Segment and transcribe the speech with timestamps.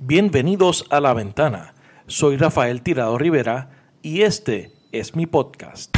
[0.00, 1.74] Bienvenidos a La Ventana.
[2.06, 3.70] Soy Rafael Tirado Rivera
[4.00, 5.92] y este es mi podcast.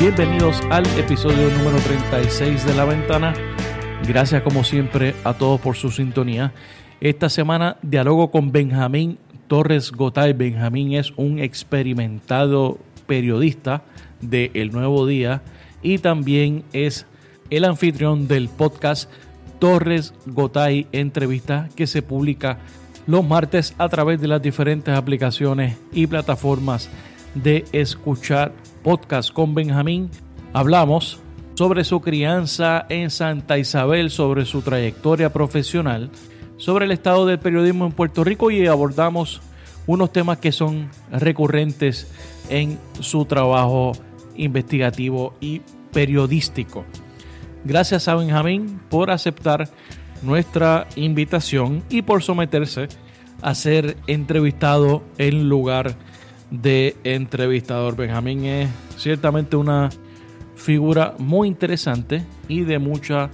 [0.00, 3.34] Bienvenidos al episodio número 36 de La Ventana.
[4.04, 6.52] Gracias como siempre a todos por su sintonía.
[7.00, 10.32] Esta semana dialogo con Benjamín Torres Gotay.
[10.32, 13.84] Benjamín es un experimentado periodista
[14.20, 15.42] de El Nuevo Día
[15.82, 17.06] y también es
[17.48, 19.08] el anfitrión del podcast
[19.60, 22.58] Torres Gotay Entrevista que se publica
[23.06, 26.88] los martes a través de las diferentes aplicaciones y plataformas
[27.34, 30.10] de escuchar podcast con Benjamín.
[30.52, 31.20] Hablamos
[31.54, 36.10] sobre su crianza en Santa Isabel, sobre su trayectoria profesional,
[36.56, 39.42] sobre el estado del periodismo en Puerto Rico y abordamos
[39.86, 42.10] unos temas que son recurrentes
[42.48, 43.92] en su trabajo
[44.36, 45.60] investigativo y
[45.92, 46.84] periodístico.
[47.64, 49.68] Gracias a Benjamín por aceptar
[50.22, 52.88] nuestra invitación y por someterse
[53.42, 55.94] a ser entrevistado en lugar
[56.50, 57.96] de entrevistador.
[57.96, 59.90] Benjamín es ciertamente una
[60.56, 63.30] figura muy interesante y de mucha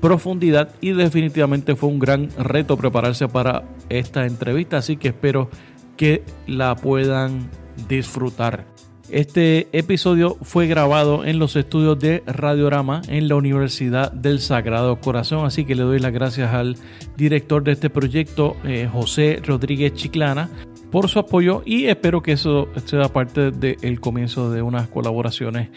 [0.00, 5.50] profundidad y definitivamente fue un gran reto prepararse para esta entrevista, así que espero
[5.96, 7.50] que la puedan
[7.88, 8.69] disfrutar.
[9.10, 15.44] Este episodio fue grabado en los estudios de Radiorama en la Universidad del Sagrado Corazón,
[15.44, 16.76] así que le doy las gracias al
[17.16, 20.48] director de este proyecto, eh, José Rodríguez Chiclana,
[20.92, 25.70] por su apoyo y espero que eso sea parte del comienzo de unas colaboraciones,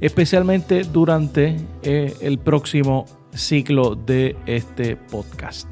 [0.00, 5.68] especialmente durante eh, el próximo ciclo de este podcast.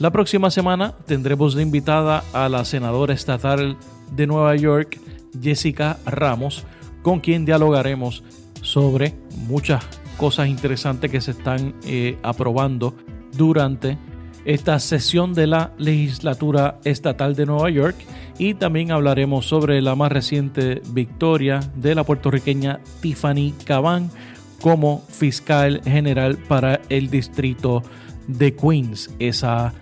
[0.00, 3.76] La próxima semana tendremos de invitada a la senadora estatal
[4.12, 4.98] de Nueva York,
[5.40, 6.64] Jessica Ramos,
[7.02, 8.22] con quien dialogaremos
[8.62, 9.14] sobre
[9.46, 9.84] muchas
[10.16, 12.94] cosas interesantes que se están eh, aprobando
[13.36, 13.98] durante
[14.44, 17.96] esta sesión de la legislatura estatal de Nueva York
[18.38, 24.10] y también hablaremos sobre la más reciente victoria de la puertorriqueña Tiffany Caban
[24.60, 27.82] como fiscal general para el distrito
[28.26, 29.10] de Queens.
[29.18, 29.72] Esa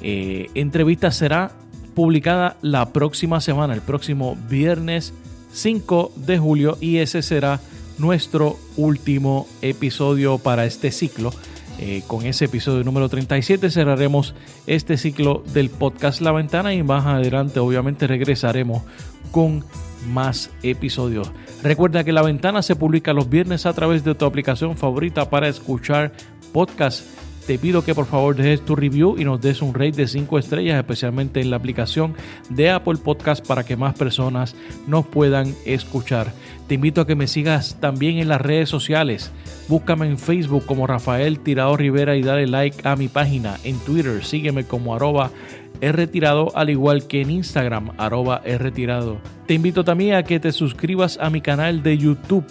[0.00, 1.52] eh, entrevista será
[1.98, 5.12] publicada la próxima semana, el próximo viernes
[5.50, 7.58] 5 de julio y ese será
[7.98, 11.32] nuestro último episodio para este ciclo.
[11.80, 14.36] Eh, con ese episodio número 37 cerraremos
[14.68, 18.84] este ciclo del podcast La Ventana y más adelante obviamente regresaremos
[19.32, 19.64] con
[20.06, 21.32] más episodios.
[21.64, 25.48] Recuerda que La Ventana se publica los viernes a través de tu aplicación favorita para
[25.48, 26.12] escuchar
[26.52, 27.06] podcasts
[27.48, 30.38] te pido que por favor dejes tu review y nos des un rate de 5
[30.38, 32.12] estrellas, especialmente en la aplicación
[32.50, 34.54] de Apple Podcast para que más personas
[34.86, 36.34] nos puedan escuchar.
[36.66, 39.32] Te invito a que me sigas también en las redes sociales.
[39.66, 43.56] Búscame en Facebook como Rafael Tirado Rivera y dale like a mi página.
[43.64, 45.30] En Twitter sígueme como arroba
[45.80, 49.22] retirado al igual que en Instagram arroba retirado.
[49.46, 52.44] Te invito también a que te suscribas a mi canal de YouTube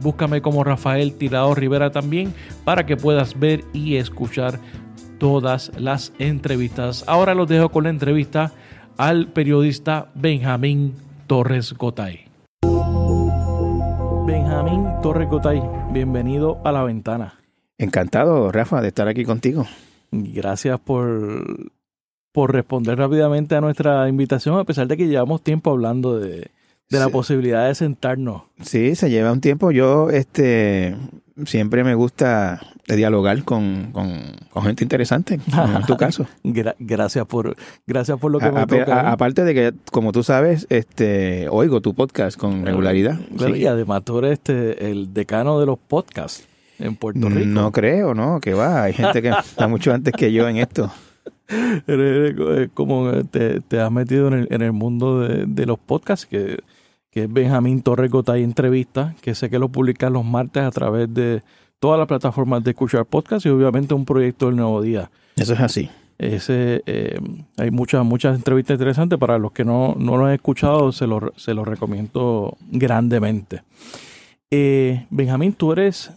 [0.00, 2.32] Búscame como Rafael Tirado Rivera también
[2.64, 4.58] para que puedas ver y escuchar
[5.18, 7.04] todas las entrevistas.
[7.06, 8.52] Ahora los dejo con la entrevista
[8.96, 10.94] al periodista Benjamín
[11.26, 12.26] Torres Gotay.
[14.26, 15.62] Benjamín Torres Gotay,
[15.92, 17.34] bienvenido a la ventana.
[17.78, 19.66] Encantado, Rafa, de estar aquí contigo.
[20.10, 21.70] Gracias por,
[22.32, 26.50] por responder rápidamente a nuestra invitación, a pesar de que llevamos tiempo hablando de,
[26.90, 28.42] de la posibilidad de sentarnos.
[28.62, 29.70] Sí, se lleva un tiempo.
[29.70, 30.96] Yo este
[31.46, 32.60] siempre me gusta
[32.96, 33.92] dialogar con,
[34.62, 36.26] gente interesante, en tu caso.
[36.42, 37.56] gracias por
[37.86, 39.10] gracias por lo que me toca.
[39.10, 43.18] aparte de que, como tú sabes, este oigo tu podcast con regularidad.
[43.54, 46.46] Y además tú eres este, el decano de los podcasts
[46.78, 47.46] en Puerto Rico.
[47.46, 48.40] No creo, ¿no?
[48.40, 48.84] Que va.
[48.84, 50.90] Hay gente que está mucho antes que yo en esto.
[52.74, 56.58] como te, te, has metido en el, en el mundo de, de los podcasts que
[57.10, 61.12] que es Benjamín Torres Gotay Entrevista, que sé que lo publica los martes a través
[61.12, 61.42] de
[61.78, 65.10] todas las plataformas de escuchar podcast y obviamente un proyecto del Nuevo Día.
[65.36, 65.90] Eso es así.
[66.18, 67.18] Ese, eh,
[67.56, 69.18] hay muchas, muchas entrevistas interesantes.
[69.18, 73.62] Para los que no, no lo han escuchado, se los se lo recomiendo grandemente.
[74.50, 76.12] Eh, Benjamín, tú eres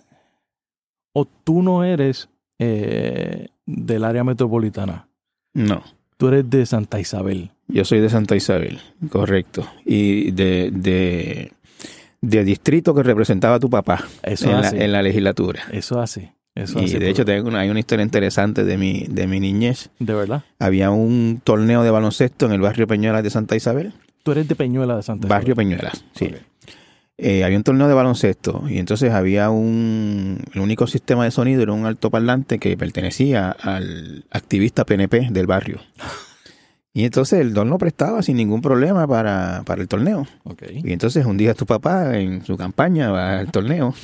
[1.13, 2.29] o tú no eres
[2.59, 5.07] eh, del área metropolitana.
[5.53, 5.81] No.
[6.23, 7.51] Tú eres de Santa Isabel.
[7.67, 8.79] Yo soy de Santa Isabel,
[9.09, 9.67] correcto.
[9.83, 10.71] Y de,
[12.21, 15.63] de, distrito que representaba a tu papá Eso en, la, en la legislatura.
[15.73, 16.29] Eso así.
[16.55, 19.89] Eso y de hecho tengo hay una historia interesante de mi, de mi niñez.
[19.99, 20.45] ¿De verdad?
[20.59, 23.91] Había un torneo de baloncesto en el barrio Peñuelas de Santa Isabel.
[24.23, 25.41] ¿Tú eres de Peñuelas de Santa Isabel?
[25.41, 26.29] Barrio Peñuelas, sí.
[27.17, 31.61] Eh, había un torneo de baloncesto y entonces había un, el único sistema de sonido
[31.61, 35.79] era un altoparlante que pertenecía al activista PNP del barrio.
[36.95, 40.27] Y entonces el don lo prestaba sin ningún problema para, para el torneo.
[40.43, 40.81] Okay.
[40.83, 43.95] Y entonces un día tu papá en su campaña va al torneo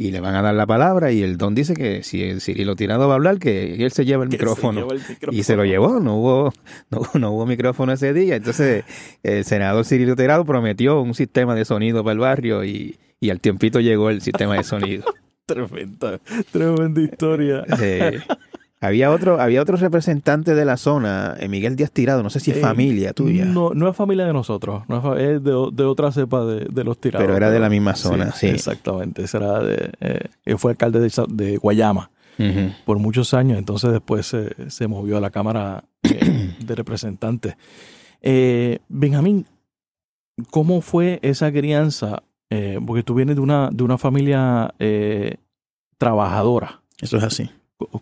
[0.00, 2.76] y le van a dar la palabra y el don dice que si el Cirilo
[2.76, 4.80] Tirado va a hablar, que él se lleva el, se micrófono.
[4.80, 5.36] lleva el micrófono.
[5.36, 6.52] Y se lo llevó, no hubo,
[6.90, 8.36] no, no hubo micrófono ese día.
[8.36, 8.84] Entonces
[9.24, 13.40] el senador Cirilo Tirado prometió un sistema de sonido para el barrio y, y al
[13.40, 15.04] tiempito llegó el sistema de sonido.
[15.46, 16.20] Tremenda,
[16.52, 17.64] tremenda historia.
[17.80, 18.20] Eh,
[18.80, 22.50] había otro, había otro representante de la zona, eh, Miguel Díaz Tirado, no sé si
[22.52, 26.12] es Eh, familia tuya, No, no es familia de nosotros, no es, de, de otra
[26.12, 27.24] cepa de, de los tirados.
[27.26, 28.46] pero era de la misma zona, sí.
[28.46, 32.10] Exactamente, era de, eh, él fue alcalde de, de Guayama
[32.84, 37.56] por muchos años, entonces después se, se movió a la Cámara eh, de Representantes.
[38.22, 39.44] Eh, Benjamín,
[40.50, 42.22] ¿cómo fue esa crianza?
[42.86, 44.72] Porque tú vienes de una, de una familia
[45.98, 46.80] trabajadora.
[47.00, 47.50] Eso es así.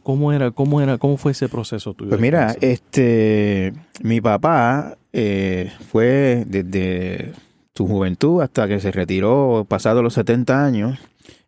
[0.03, 2.09] ¿Cómo era, cómo era, cómo fue ese proceso tuyo?
[2.09, 7.33] Pues mira, este, mi papá eh, fue desde
[7.75, 10.99] su juventud hasta que se retiró, pasado los 70 años,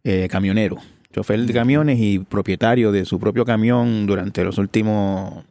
[0.04, 0.76] eh, camionero,
[1.10, 5.44] chofer de camiones y propietario de su propio camión durante los últimos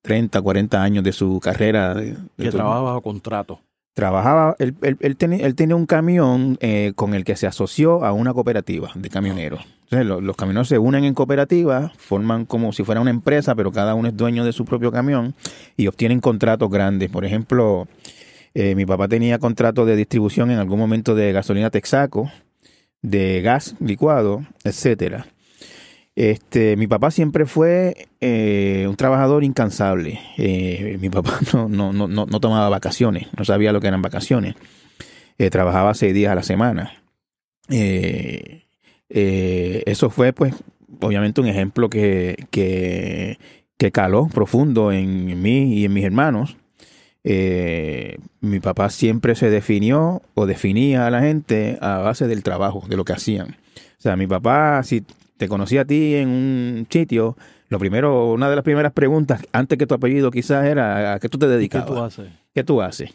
[0.00, 1.92] 30, 40 años de su carrera.
[1.94, 3.60] de- de que trabajaba bajo contrato.
[3.92, 8.04] Trabajaba, él, él, él tenía, él tenía un camión eh, con el que se asoció
[8.04, 9.60] a una cooperativa de camioneros.
[9.86, 13.70] Entonces, lo- los camioneros se unen en cooperativas, forman como si fuera una empresa, pero
[13.72, 15.34] cada uno es dueño de su propio camión
[15.76, 17.08] y obtienen contratos grandes.
[17.08, 17.86] Por ejemplo,
[18.54, 22.30] eh, mi papá tenía contrato de distribución en algún momento de gasolina Texaco,
[23.02, 25.26] de gas licuado, etcétera.
[26.16, 30.18] Este, mi papá siempre fue eh, un trabajador incansable.
[30.38, 34.56] Eh, mi papá no, no, no, no, tomaba vacaciones, no sabía lo que eran vacaciones.
[35.50, 37.02] Trabajaba seis días a la semana.
[39.08, 40.54] Eh, eso fue, pues,
[41.00, 43.38] obviamente un ejemplo que, que,
[43.76, 46.56] que caló profundo en mí y en mis hermanos.
[47.24, 52.84] Eh, mi papá siempre se definió o definía a la gente a base del trabajo,
[52.88, 53.56] de lo que hacían.
[53.98, 55.02] O sea, mi papá, si
[55.36, 57.36] te conocía a ti en un sitio,
[57.68, 61.28] lo primero, una de las primeras preguntas, antes que tu apellido quizás era a qué
[61.28, 61.88] tú te ¿Y ¿Qué dedicabas.
[61.88, 62.32] tú haces?
[62.54, 63.10] ¿Qué tú haces?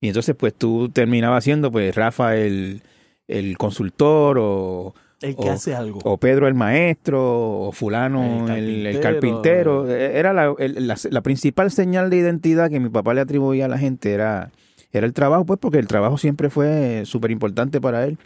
[0.00, 2.82] Y entonces pues tú terminabas siendo pues Rafa el,
[3.28, 6.00] el consultor o, El que O- hace algo.
[6.04, 7.20] o Pedro el maestro
[7.68, 9.82] o fulano El el, el carpintero.
[9.84, 9.90] carpintero.
[9.90, 13.68] Era la, el- la, la principal señal de identidad que mi papá le atribuía a
[13.68, 14.50] la gente era,
[14.92, 18.18] era el trabajo, pues porque el trabajo siempre fue súper importante para él.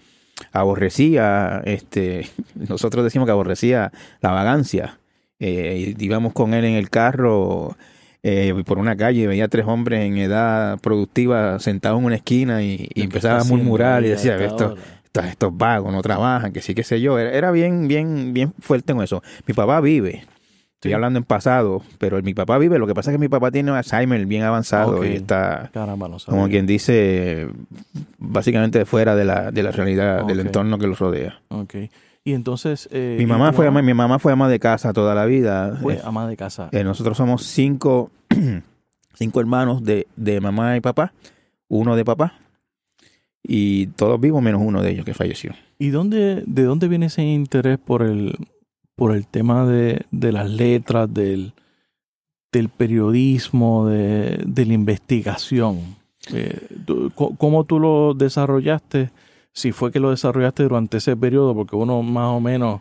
[0.53, 2.27] Aborrecía, este,
[2.69, 4.99] nosotros decimos que aborrecía la vagancia.
[5.39, 7.77] Eh, íbamos con él en el carro
[8.23, 12.63] eh, por una calle y veía tres hombres en edad productiva sentados en una esquina
[12.63, 14.77] y, y empezaba a murmurar y decía, esto,
[15.25, 17.19] estos vagos no trabajan, que sí, qué sé yo.
[17.19, 19.23] Era, era bien, bien, bien fuerte en eso.
[19.47, 20.25] Mi papá vive.
[20.75, 20.93] Estoy Sí.
[20.95, 22.79] hablando en pasado, pero mi papá vive.
[22.79, 26.19] Lo que pasa es que mi papá tiene Alzheimer bien avanzado y está, Caramba, no
[26.19, 26.37] sabía.
[26.39, 27.49] como quien dice,
[28.19, 31.41] básicamente fuera de la, de la realidad, del entorno que lo rodea.
[31.49, 31.75] Ok.
[32.25, 32.89] Y entonces...
[32.93, 35.79] eh, Mi ¿y mamá fue ama, mi mamá fue ama de casa toda la vida.
[35.81, 36.69] Fue Eh, ama de casa.
[36.73, 38.11] eh, nosotros somos cinco,
[39.15, 41.13] cinco hermanos de, de mamá y papá,
[41.69, 42.35] uno de papá,
[43.47, 45.53] y todos vivos menos uno de ellos que falleció.
[45.79, 48.35] ¿Y dónde, de dónde viene ese interés por el,
[48.95, 51.53] por el tema de, de las letras, del,
[52.51, 55.97] del periodismo, de, de la investigación?
[56.33, 56.59] Eh,
[57.15, 59.11] ¿Cómo tú lo desarrollaste?
[59.53, 62.81] Si fue que lo desarrollaste durante ese periodo, porque uno más o menos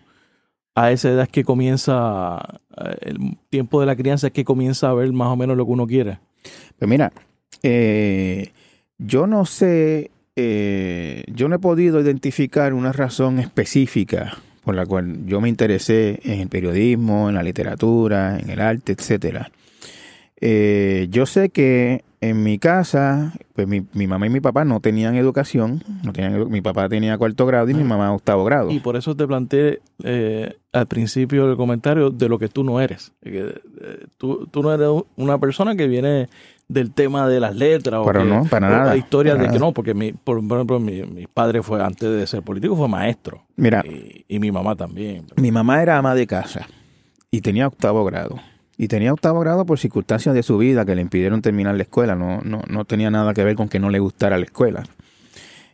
[0.74, 4.90] a esa edad es que comienza, eh, el tiempo de la crianza es que comienza
[4.90, 6.20] a ver más o menos lo que uno quiere.
[6.78, 7.14] Pues mira,
[7.64, 8.52] eh,
[8.98, 15.26] yo no sé, eh, yo no he podido identificar una razón específica por la cual
[15.28, 19.52] yo me interesé en el periodismo, en la literatura, en el arte, etcétera.
[20.42, 24.80] Eh, yo sé que en mi casa, pues mi, mi mamá y mi papá no
[24.80, 28.72] tenían educación, no tenían edu- mi papá tenía cuarto grado y mi mamá octavo grado.
[28.72, 32.82] Y por eso te planteé eh, al principio del comentario de lo que tú no
[32.82, 33.14] eres.
[33.22, 33.40] Que,
[33.82, 36.28] eh, tú, tú no eres una persona que viene
[36.68, 38.02] del tema de las letras.
[38.02, 40.80] o que- no, para nada, historias para de que no, porque mi, por, por ejemplo
[40.80, 43.44] mi, mi padre fue, antes de ser político, fue maestro.
[43.56, 45.26] Mira, Y, y mi mamá también.
[45.38, 46.68] Mi mamá era ama de casa
[47.32, 48.40] y tenía octavo grado.
[48.78, 52.16] Y tenía octavo grado por circunstancias de su vida que le impidieron terminar la escuela.
[52.16, 54.84] No, no, no tenía nada que ver con que no le gustara la escuela.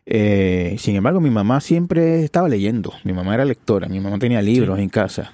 [0.05, 2.91] Eh, sin embargo, mi mamá siempre estaba leyendo.
[3.03, 3.88] Mi mamá era lectora.
[3.88, 5.33] Mi mamá tenía libros en casa.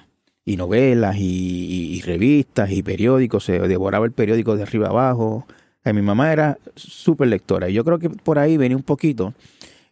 [0.50, 3.44] Y novelas, y, y- y revistas, y periódicos.
[3.44, 5.46] Se devoraba el periódico de arriba abajo.
[5.84, 7.68] Eh, mi mamá era súper lectora.
[7.68, 9.34] Y yo creo que por ahí venía un poquito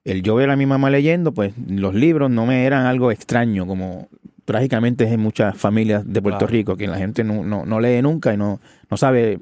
[0.04, 3.66] el yo ver a mi mamá leyendo, pues los libros no me eran algo extraño,
[3.66, 4.08] como
[4.44, 6.52] trágicamente es en muchas familias de Puerto Claro.
[6.52, 9.40] Rico, que la gente no, no, no lee nunca y no, no sabe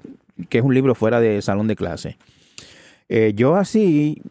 [0.49, 2.16] que es un libro fuera del salón de clase.
[3.11, 4.23] Eh, yo así,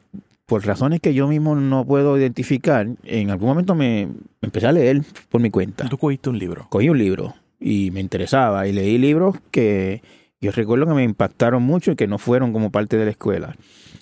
[0.46, 4.10] por razones que yo mismo no puedo identificar, en algún momento me
[4.42, 5.88] empecé a leer por mi cuenta.
[5.90, 6.68] Tú cogiste un libro.
[6.70, 10.02] Cogí un libro y me interesaba y leí libros que
[10.42, 13.56] yo recuerdo que me impactaron mucho y que no fueron como parte de la escuela.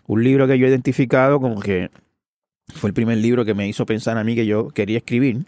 [0.07, 1.91] Un libro que yo he identificado como que
[2.73, 5.45] fue el primer libro que me hizo pensar a mí que yo quería escribir.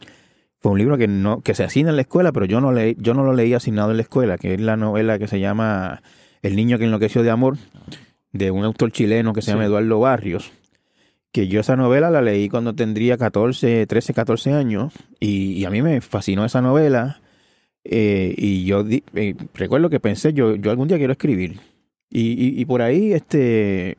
[0.59, 2.95] Fue un libro que no que se asigna en la escuela, pero yo no leí,
[3.00, 6.03] yo no lo leí asignado en la escuela, que es la novela que se llama
[6.43, 7.57] El niño que enloqueció de amor
[8.31, 9.67] de un autor chileno que se llama Sí.
[9.67, 10.51] Eduardo Barrios.
[11.34, 15.70] Que yo esa novela la leí cuando tendría 14, 13, 14 años y, y a
[15.70, 17.20] mí me fascinó esa novela.
[17.84, 21.60] Eh, y yo di- eh, recuerdo que pensé, yo, yo algún día quiero escribir.
[22.10, 23.98] Y, y, y por ahí, este,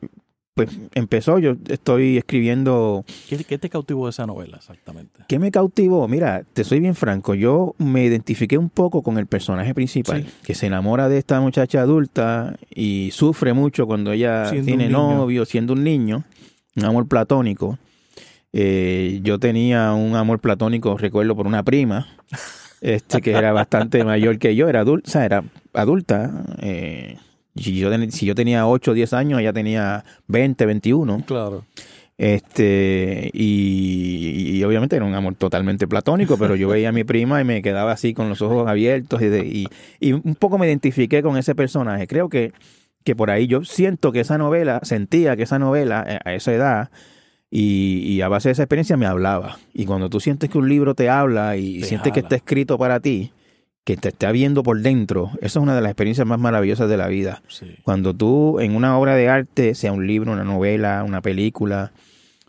[0.55, 3.03] pues empezó, yo estoy escribiendo.
[3.27, 5.19] ¿Qué, qué te cautivó de esa novela exactamente?
[5.27, 6.07] ¿Qué me cautivó?
[6.07, 10.29] Mira, te soy bien franco, yo me identifiqué un poco con el personaje principal, Sí.
[10.45, 15.43] que se enamora de esta muchacha adulta y sufre mucho cuando ella Siendo tiene novio,
[15.43, 16.23] siendo un niño,
[16.75, 17.77] un amor platónico.
[18.53, 22.07] Eh, yo tenía un amor platónico, recuerdo, por una prima,
[22.81, 26.45] este que era bastante mayor que yo, era adulta, o sea, era adulta.
[26.61, 27.17] eh,
[27.55, 31.23] si, yo, ten- si yo tenía 8 o 10 años, ella tenía 20, 21.
[31.25, 31.65] Claro.
[32.17, 37.41] Este, y, y obviamente era un amor totalmente platónico, pero yo veía a mi prima
[37.41, 39.67] y me quedaba así con los ojos abiertos y, de- y,
[39.99, 42.07] y un poco me identifiqué con ese personaje.
[42.07, 42.53] Creo que,
[43.05, 46.53] que por ahí yo siento que esa novela, sentía que esa novela eh, a esa
[46.53, 46.89] edad
[47.49, 49.57] y, y a base de esa experiencia me hablaba.
[49.73, 52.77] Y cuando tú sientes que un libro te habla y Te sientes que está escrito
[52.77, 53.31] para ti,
[53.85, 56.97] que te está viendo por dentro, eso es una de las experiencias más maravillosas de
[56.97, 57.43] la vida.
[57.47, 57.77] Sí.
[57.83, 61.91] Cuando tú en una obra de arte, sea un libro, una novela, una película,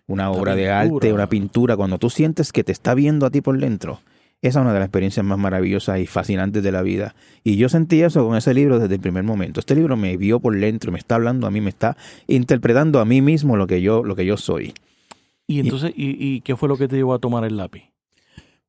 [0.06, 3.30] una Una obra de arte, una pintura, cuando tú sientes que te está viendo a
[3.30, 4.00] ti por dentro,
[4.46, 7.14] esa es una de las experiencias más maravillosas y fascinantes de la vida.
[7.44, 9.60] Y yo sentí eso con ese libro desde el primer momento.
[9.60, 13.04] Este libro me vio por dentro, me está hablando a mí, me está interpretando a
[13.04, 14.74] mí mismo lo que yo, lo que yo soy.
[15.46, 17.84] Y entonces, ¿y, y qué fue lo que te llevó a tomar el lápiz?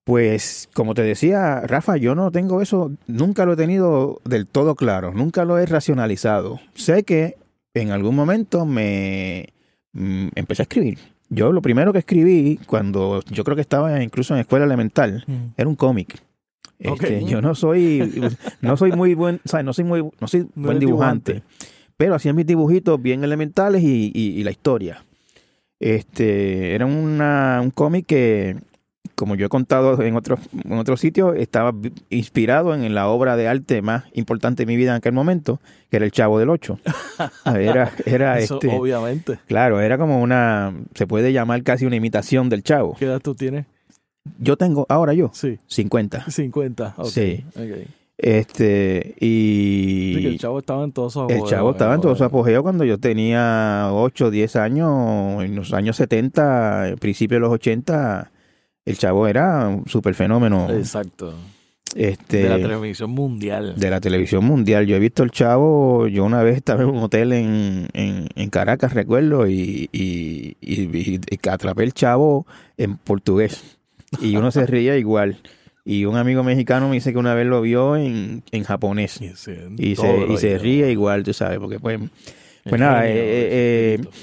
[0.07, 4.75] Pues, como te decía, Rafa, yo no tengo eso, nunca lo he tenido del todo
[4.75, 6.61] claro, nunca lo he racionalizado.
[6.75, 7.35] Sé que
[7.73, 9.49] en algún momento me
[9.91, 10.99] mm, empecé a escribir.
[11.29, 15.25] Yo lo primero que escribí cuando yo creo que estaba incluso en escuela elemental
[15.57, 16.21] era un cómic.
[16.79, 18.21] Este, Yo no soy,
[18.61, 21.67] no soy muy buen, o sea, no soy muy, no soy No buen dibujante, dibujante.
[21.97, 25.03] pero hacía mis dibujitos bien elementales y, y- y la historia.
[25.79, 28.57] Este, era una, un cómic que,
[29.17, 31.73] como yo he contado en otros, en otros sitios, estaba
[32.11, 35.59] inspirado en, la obra de arte más importante de mi vida en aquel momento,
[35.89, 36.79] que era El Chavo del Ocho.
[37.45, 39.39] Era, era Eso, este, obviamente.
[39.47, 42.95] claro, era como una, se puede llamar casi una imitación del Chavo.
[42.99, 43.65] ¿Qué edad tú tienes?
[44.37, 46.29] Yo tengo, ahora yo, Sí, 50.
[46.29, 46.93] 50.
[46.97, 47.43] ok, Sí.
[47.55, 47.87] ok.
[48.19, 52.15] Este, y Sí, que el chavo estaba en todo su el chavo estaba en todo
[52.15, 57.53] su apogeo cuando yo tenía 8, 10 años, en los años 70, principios de los
[57.53, 58.31] 80,
[58.87, 61.33] el chavo era un super fenómeno Exacto.
[61.95, 63.73] este, de la televisión mundial.
[63.77, 64.85] de la televisión mundial.
[64.87, 68.49] Yo he visto el chavo, yo una vez estaba en un hotel en, en, en
[68.49, 72.45] Caracas, recuerdo, y, y, y- y atrapé el chavo
[72.77, 73.77] en portugués.
[74.21, 75.37] Y uno se ría igual.
[75.83, 79.21] Y un amigo mexicano me dice que una vez lo vio en, en japonés.
[79.21, 80.07] Y, se, y se
[80.47, 80.61] idioma.
[80.61, 81.99] ríe igual, tú sabes, porque pues...
[82.69, 84.17] Pues nada, eh, eh, chiquito.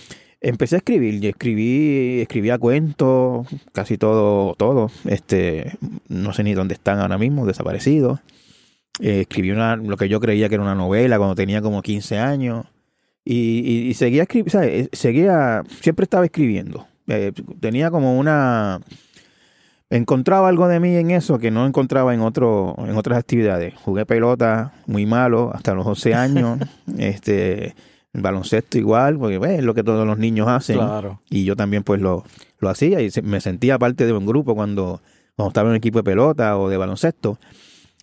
[0.46, 4.90] Empecé a escribir, y escribí, escribía cuentos, casi todo, todo.
[5.06, 5.72] Este,
[6.08, 8.20] no sé ni dónde están ahora mismo, desaparecidos.
[9.00, 12.18] Eh, escribí una, lo que yo creía que era una novela cuando tenía como 15
[12.18, 12.66] años.
[13.24, 16.86] Y, y- y seguía escribiendo, seguía, siempre estaba escribiendo.
[17.08, 18.80] Eh, tenía como una,
[19.90, 23.74] encontraba algo de mí en eso que no encontraba en otro, en otras actividades.
[23.76, 26.58] Jugué pelota muy malo hasta los 12 años.
[26.98, 27.74] este,
[28.14, 30.76] el baloncesto igual, porque pues, es lo que todos los niños hacen.
[30.76, 31.20] Claro.
[31.28, 32.24] Y yo también pues lo,
[32.60, 35.00] lo hacía y me sentía parte de un grupo cuando,
[35.36, 37.38] cuando estaba en un equipo de pelota o de baloncesto.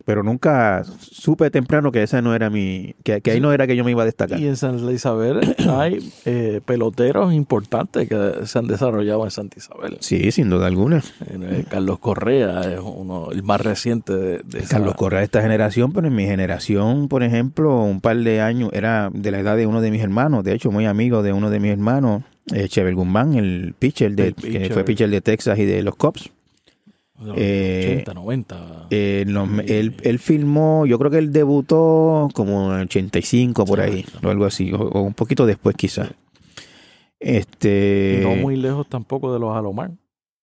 [0.05, 3.75] Pero nunca supe temprano que esa no era mi, que, que ahí no era que
[3.75, 4.39] yo me iba a destacar.
[4.39, 5.39] Y en Santa Isabel
[5.69, 9.97] hay eh, peloteros importantes que se han desarrollado en Santa Isabel.
[9.99, 11.03] Sí, sin duda alguna.
[11.29, 15.41] Eh, Carlos Correa es uno, el más reciente de, de esa- Carlos Correa de esta
[15.41, 19.55] generación, pero en mi generación, por ejemplo, un par de años, era de la edad
[19.57, 22.67] de uno de mis hermanos, de hecho muy amigo de uno de mis hermanos, eh,
[22.67, 24.73] Chevel Guzmán, el pitcher, de, El que pitcher.
[24.73, 26.31] fue pitcher de Texas y de los Cubs.
[27.35, 28.87] Eh, 80, 90.
[28.89, 29.25] Eh,
[29.67, 34.29] él, él filmó, yo creo que él debutó como en el 85 por ahí, o
[34.29, 36.09] algo así, o, o un poquito después quizás.
[37.21, 39.91] Este, no muy lejos tampoco de los Alomar.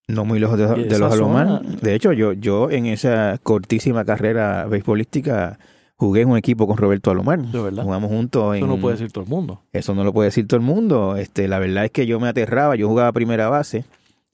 [0.06, 1.60] No muy lejos de, los Alomar.
[1.62, 5.58] De hecho, yo, yo en esa cortísima carrera beisbolística
[5.96, 7.40] jugué en un equipo con Roberto Alomar.
[7.40, 7.82] De verdad.
[7.82, 8.62] Jugamos juntos en...
[8.62, 9.60] Eso no puede decir todo el mundo.
[9.72, 11.16] Eso no lo puede decir todo el mundo.
[11.16, 13.84] Este, la verdad es que yo me aterraba, yo jugaba primera base,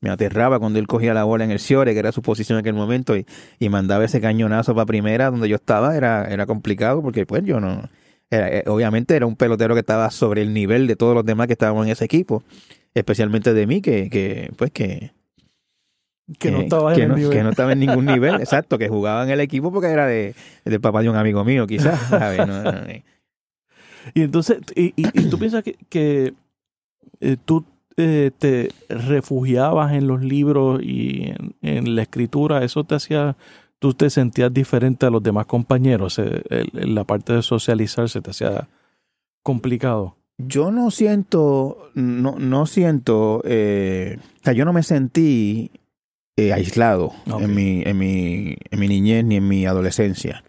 [0.04, 2.60] me aterraba cuando él cogía la bola en el Ciore, que era su posición en
[2.60, 3.26] aquel momento, y,
[3.58, 7.58] y mandaba ese cañonazo para primera donde yo estaba, era, era complicado porque pues yo
[7.58, 7.88] no...
[8.30, 11.46] era- eh, obviamente era un pelotero que estaba sobre el nivel de todos los demás
[11.46, 12.44] que estábamos en ese equipo,
[12.94, 15.12] especialmente de mí, que, que pues que...
[16.38, 17.30] Que no estaba en que no- nivel.
[17.32, 20.34] que no estaba en ningún nivel, exacto, que jugaba en el equipo porque era de,
[20.64, 21.98] del papá de un amigo mío, quizás.
[22.08, 22.46] ¿sabes?
[22.46, 22.80] No, no, no.
[24.14, 26.34] Y entonces, y, y- y tú piensas que, que,
[27.20, 27.64] eh, tú
[27.96, 33.36] eh, te refugiabas en los libros y en, en la escritura, eso te hacía,
[33.78, 38.30] tú te sentías diferente a los demás compañeros, eh, el- la parte de socializarse te
[38.30, 38.68] hacía
[39.42, 40.16] complicado.
[40.38, 45.70] Yo no siento, no, no siento, eh, o sea, yo no me sentí
[46.36, 50.42] eh, aislado en, mi, en, mi, en mi niñez ni en mi adolescencia.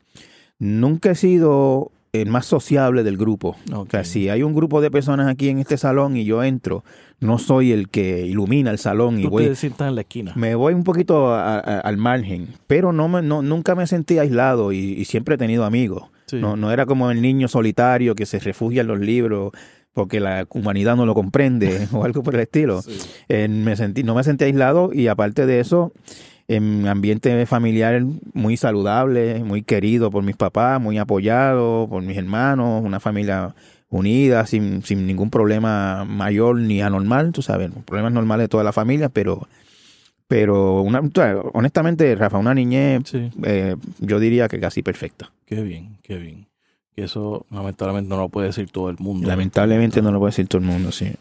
[0.58, 3.56] Nunca he sido el más sociable del grupo.
[3.74, 6.84] O sea, si hay un grupo de personas aquí en este salón y yo entro,
[7.20, 10.34] no soy el que ilumina el salón y voy, te sientas en la esquina.
[10.36, 14.18] me voy un poquito a- a- al margen, pero no, me, no nunca me sentí
[14.20, 16.04] aislado y, y siempre he tenido amigos.
[16.28, 16.38] Sí.
[16.38, 19.52] No, no era como el niño solitario que se refugia en los libros
[19.94, 22.82] porque la humanidad no lo comprende o algo por el estilo.
[22.82, 22.98] Sí.
[23.30, 25.94] Eh, me sentí, no me sentí aislado y aparte de eso,
[26.48, 28.04] en ambiente familiar
[28.34, 33.56] muy saludable, muy querido por mis papás, muy apoyado por mis hermanos, una familia
[33.89, 38.74] unida, sin, sin ningún problema mayor ni anormal, tú sabes, problemas normales de toda la
[38.74, 39.48] familia, pero,
[40.27, 41.01] pero una,
[41.54, 45.32] honestamente, Rafa, una niñez, Sí, eh, yo diría que casi perfecta.
[45.46, 46.48] qué bien, qué bien.
[46.96, 49.27] Que eso lamentablemente no lo puede decir todo el mundo.
[49.27, 51.12] Lamentablemente no lo puede decir todo el mundo, sí.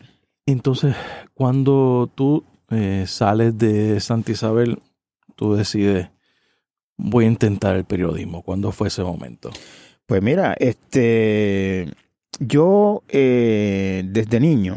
[0.46, 0.94] Entonces,
[1.34, 4.78] cuando tú eh, sales de Santa Isabel,
[5.34, 6.10] tú decides,
[6.96, 8.42] voy a intentar el periodismo.
[8.42, 9.50] ¿Cuándo fue ese momento?
[10.06, 11.88] Pues mira, este,
[12.40, 14.76] yo eh, desde niño,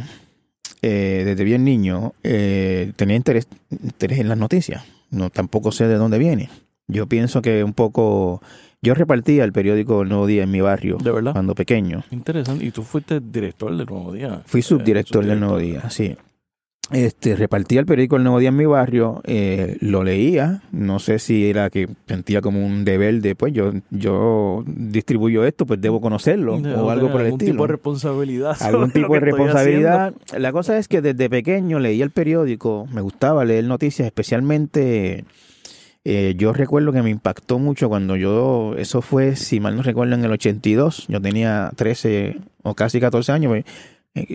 [0.82, 4.84] eh, desde bien niño, eh, tenía interés, interés en las noticias.
[5.10, 6.50] No, tampoco sé de dónde viene.
[6.88, 8.42] Yo pienso que un poco,
[8.81, 11.34] yo repartía el periódico El Nuevo Día en mi barrio ¿De verdad?
[11.34, 12.03] cuando pequeño.
[12.12, 12.66] Interesante.
[12.66, 14.42] Y tú fuiste director del Nuevo Día.
[14.46, 16.16] Fui Eh, subdirector del Nuevo Día, sí.
[16.92, 21.20] Este, repartía el periódico El Nuevo Día en mi barrio, eh, lo leía, no sé
[21.20, 26.00] si era que sentía como un deber de, pues yo, yo distribuyo esto, pues debo
[26.00, 27.52] conocerlo, o algo por el algún estilo.
[27.52, 28.58] tipo de responsabilidad.
[28.62, 30.14] algún tipo de responsabilidad.
[30.38, 35.26] La cosa es que desde pequeño leía el periódico, me gustaba leer noticias, especialmente
[36.10, 40.16] eh, yo recuerdo que me impactó mucho cuando yo, eso fue, si mal no recuerdo,
[40.16, 43.66] en el 82, yo tenía 13 o casi 14 años, pues,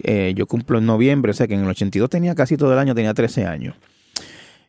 [0.05, 2.79] eh, yo cumplo en noviembre, o sea que en el 82 tenía casi todo el
[2.79, 3.75] año, tenía 13 años.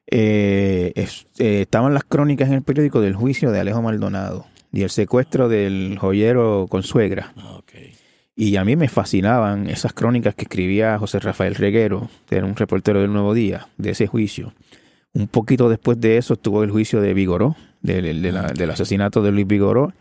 [0.08, 4.82] Eh, es- eh, estaban las crónicas en el periódico del juicio de Alejo Maldonado y
[4.84, 7.34] el secuestro del joyero Consuegra.
[7.38, 7.72] Ah, ok.
[8.36, 12.56] Y a mí me fascinaban esas crónicas que escribía José Rafael Reguero, que era un
[12.56, 14.54] reportero del Nuevo Día, de ese juicio.
[15.14, 19.94] Un poquito después de eso estuvo el juicio de Vigoró, del asesinato de Luis Vigoró.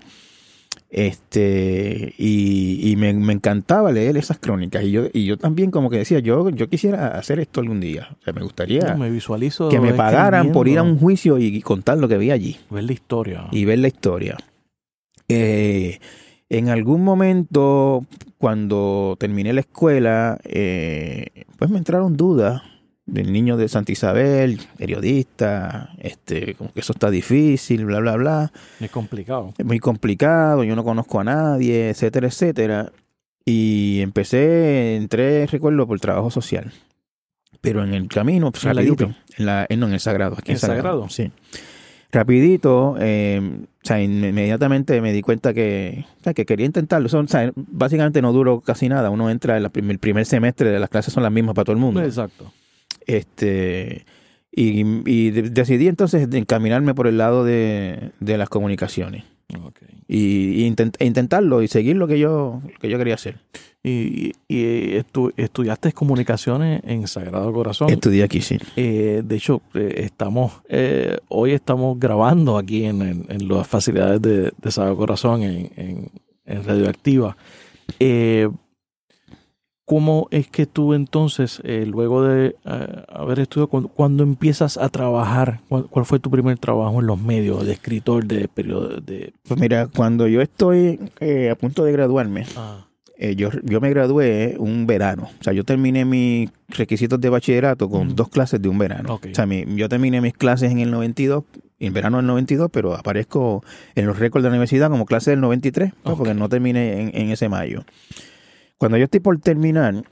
[0.94, 4.84] Este, y, y me, me encantaba leer esas crónicas.
[4.84, 8.08] Y yo, y yo también como que decía, yo, yo quisiera hacer esto algún día.
[8.20, 9.70] O sea, me gustaría No, me visualizo.
[9.70, 12.84] que me pagaran por ir a un juicio y, contar lo que vi allí Ver
[12.84, 13.44] la historia.
[13.50, 14.36] y ver la historia.
[15.28, 15.98] Eh,
[16.50, 18.04] en algún momento,
[18.36, 22.60] cuando terminé la escuela, eh, pues me entraron dudas
[23.12, 28.52] del niño de Santa Isabel, periodista, este, como que eso está difícil, bla, bla, bla,
[28.80, 29.52] Es complicado.
[29.58, 32.90] es muy complicado, yo no conozco a nadie, etcétera, etcétera.
[33.44, 36.72] Y empecé, entré, recuerdo, por trabajo social.
[37.60, 40.36] Pero en el camino, pues, ¿En la rapidito, en la, eh, no, en el Sagrado,
[40.38, 41.08] aquí ¿En Sagrado?
[41.10, 41.30] Sí.
[42.10, 47.08] Rapidito, eh, o sea, in- inmediatamente me di cuenta que, o sea, que quería intentarlo.
[47.08, 49.08] Son, o sea, básicamente no duró casi nada.
[49.10, 51.64] Uno entra en la prim- el primer semestre de las clases son las mismas para
[51.64, 52.02] todo el mundo.
[52.02, 52.52] Exacto.
[53.06, 54.04] Este,
[54.50, 59.24] y, y de- decidí entonces encaminarme por el lado de, de las comunicaciones.
[59.62, 59.80] Ok.
[60.08, 63.36] Y, y intent- e intentarlo y seguir lo que yo, lo que yo quería hacer.
[63.84, 67.90] Y, y estu- estudiaste comunicaciones en Sagrado Corazón.
[67.90, 68.58] Estudié aquí, sí.
[68.76, 74.22] Eh, de hecho, eh, estamos eh, hoy estamos grabando aquí en, en- en las facilidades
[74.22, 76.10] de, de Sagrado Corazón en, en,
[76.46, 77.36] en Radioactiva.
[79.92, 84.88] ¿Cómo es que tú entonces, eh, luego de eh, haber estudiado, cuando, cuando empiezas a
[84.88, 89.34] trabajar, cuál, cuál fue tu primer trabajo en los medios, de escritor, de periodo, de...
[89.46, 92.86] Pues mira, cuando yo estoy eh, a punto de graduarme, Ah,
[93.36, 95.28] yo, yo me gradué un verano.
[95.40, 99.16] O sea, yo terminé mis requisitos de bachillerato con dos clases de un verano.
[99.22, 101.44] O sea, mi- yo terminé mis clases en el 92,
[101.80, 103.62] en verano del 92, pero aparezco
[103.94, 106.18] en los récords de la universidad como clase del 93, pues, Ok.
[106.18, 107.84] porque no terminé en, en ese mayo.
[108.82, 110.02] Cuando yo estoy por terminar,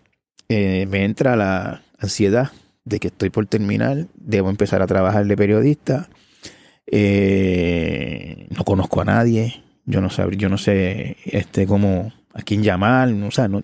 [0.48, 2.52] eh, me entra la ansiedad
[2.84, 6.08] de que estoy por terminar, debo empezar a trabajar de periodista,
[6.86, 12.62] eh, no conozco a nadie, yo no sé, yo no sé este, cómo, a quién
[12.62, 13.60] llamar, o sea, no-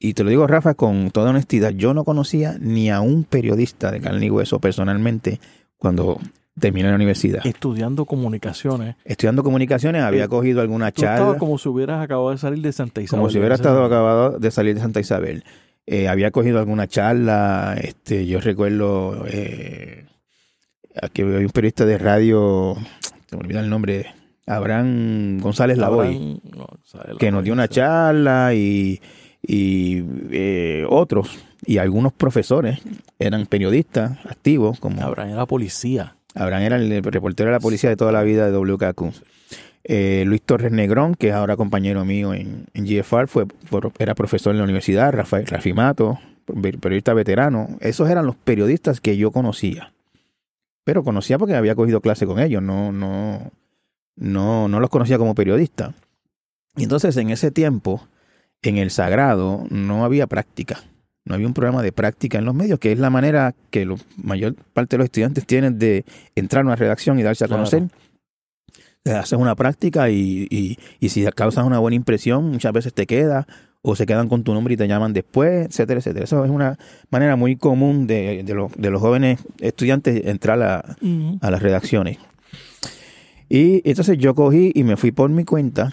[0.00, 3.92] y te lo digo, Rafa, con toda honestidad, yo no conocía ni a un periodista
[3.92, 5.38] de carne y hueso personalmente
[5.76, 6.18] cuando
[6.60, 7.44] terminé la universidad.
[7.44, 8.94] Estudiando comunicaciones.
[9.04, 12.72] Estudiando comunicaciones, había Eh, cogido alguna Tú charla, como si hubieras acabado de salir de
[12.72, 13.20] Santa Isabel.
[13.20, 15.42] como si hubiera estado acabado de salir de Santa Isabel.
[15.86, 20.04] Eh, había cogido alguna charla, este, yo recuerdo eh,
[21.12, 22.76] que había un periodista de radio,
[23.26, 24.06] se me olvida el nombre,
[24.46, 26.40] Abraham González Lavoy.
[26.56, 26.66] No,
[27.18, 29.00] que nos dio una charla y,
[29.42, 31.30] y, eh, otros
[31.64, 32.80] y algunos profesores
[33.18, 36.14] eran periodistas activos como Abraham era policía.
[36.34, 39.14] Abraham era el reportero de la policía de toda la vida de WKQ
[39.82, 43.46] Eh, Luis Torres Negrón que es ahora compañero mío en, GFR fue,
[43.98, 46.18] era profesor en la universidad Rafael Rafi Mato
[46.80, 47.78] periodista veterano.
[47.80, 49.92] Esos eran los periodistas que yo conocía.
[50.84, 53.50] Pero conocía porque había cogido clase con ellos no no
[54.16, 55.94] no no los conocía como periodista.
[56.76, 58.06] Y entonces en ese tiempo
[58.62, 60.82] en el sagrado no había práctica.
[61.30, 63.94] No había un programa de práctica en los medios, que es la manera que la
[64.22, 67.62] mayor parte de los estudiantes tienen de entrar a una redacción y darse a Claro.
[67.62, 67.84] conocer.
[69.04, 73.06] Eh, Haces una práctica y, y, y si causas una buena impresión, muchas veces te
[73.06, 73.46] queda
[73.82, 76.24] o se quedan con tu nombre y te llaman después, etcétera, etcétera.
[76.24, 76.76] Eso es una
[77.10, 80.96] manera muy común de, de los, de los jóvenes estudiantes entrar a,
[81.40, 82.18] a las redacciones.
[83.48, 85.92] Y entonces yo cogí y me fui por mi cuenta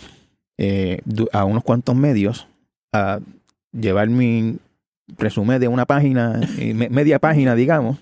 [0.57, 0.99] eh,
[1.31, 2.47] a unos cuantos medios
[2.91, 3.19] a
[3.71, 4.57] llevar mi
[5.17, 6.39] resumen de una página,
[6.89, 7.97] media página, digamos,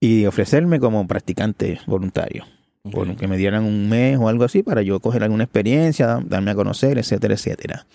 [0.00, 2.44] y ofrecerme como practicante voluntario.
[2.90, 3.16] Por Ok.
[3.16, 6.54] que me dieran un mes o algo así para yo coger alguna experiencia, darme a
[6.54, 7.86] conocer, etcétera, etcétera.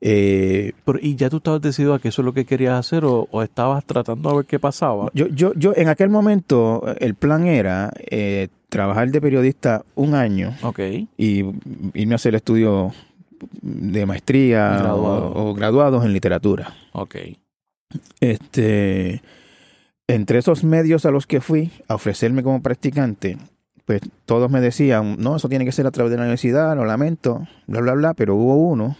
[0.00, 3.04] Eh, Pero, ¿Y ya tú estabas decidido a que eso es lo que querías hacer
[3.04, 5.10] o, o estabas tratando a ver qué pasaba?
[5.14, 10.54] Yo, yo, yo en aquel momento el plan era eh, trabajar de periodista un año
[10.62, 10.78] Ok.
[11.16, 11.44] y
[11.94, 12.92] irme a hacer estudio
[13.68, 15.32] de maestría Graduado.
[15.32, 16.74] O, o graduados en literatura.
[16.92, 17.16] Ok.
[18.20, 19.22] Este,
[20.06, 23.38] entre esos medios a los que fui a ofrecerme como practicante,
[23.84, 26.84] pues todos me decían, no, eso tiene que ser a través de la universidad, lo
[26.84, 28.96] lamento, bla, bla, bla, pero hubo uno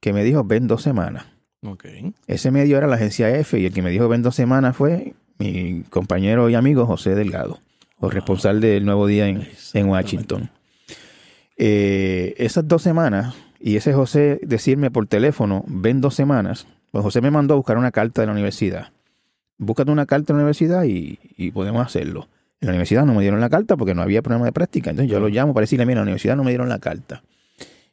[0.00, 1.26] que me dijo, ven dos semanas.
[1.64, 1.84] Ok.
[2.26, 5.14] Ese medio era la agencia F y el que me dijo ven dos semanas fue
[5.38, 7.60] mi compañero y amigo José Delgado,
[7.98, 9.88] o responsable del Nuevo Día en.
[9.88, 10.50] Washington.
[11.56, 17.20] Eh, esas dos semanas, y ese José decirme por teléfono, ven dos semanas, pues José
[17.20, 18.88] me mandó a buscar una carta de la universidad.
[19.58, 22.28] Búscate una carta de la universidad y, y podemos hacerlo.
[22.60, 24.90] En la universidad no me dieron la carta porque no había programa de práctica.
[24.90, 27.22] Entonces yo lo llamo para decirle, mira, en la universidad no me dieron la carta.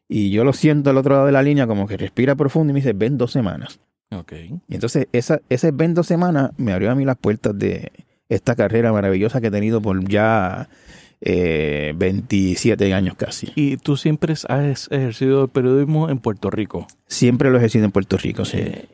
[0.07, 2.73] Y yo lo siento al otro lado de la línea como que respira profundo y
[2.73, 3.79] me dice, ven dos semanas.
[4.11, 4.33] Ok.
[4.67, 7.91] Y entonces esa, ese ven dos semanas me abrió a mí las puertas de
[8.27, 10.67] esta carrera maravillosa que he tenido por ya
[11.21, 13.51] eh, 27 años casi.
[13.55, 16.87] Y tú siempre has ejercido el periodismo en Puerto Rico.
[17.07, 18.57] Siempre lo he ejercido en Puerto Rico, sí.
[18.59, 18.85] Eh,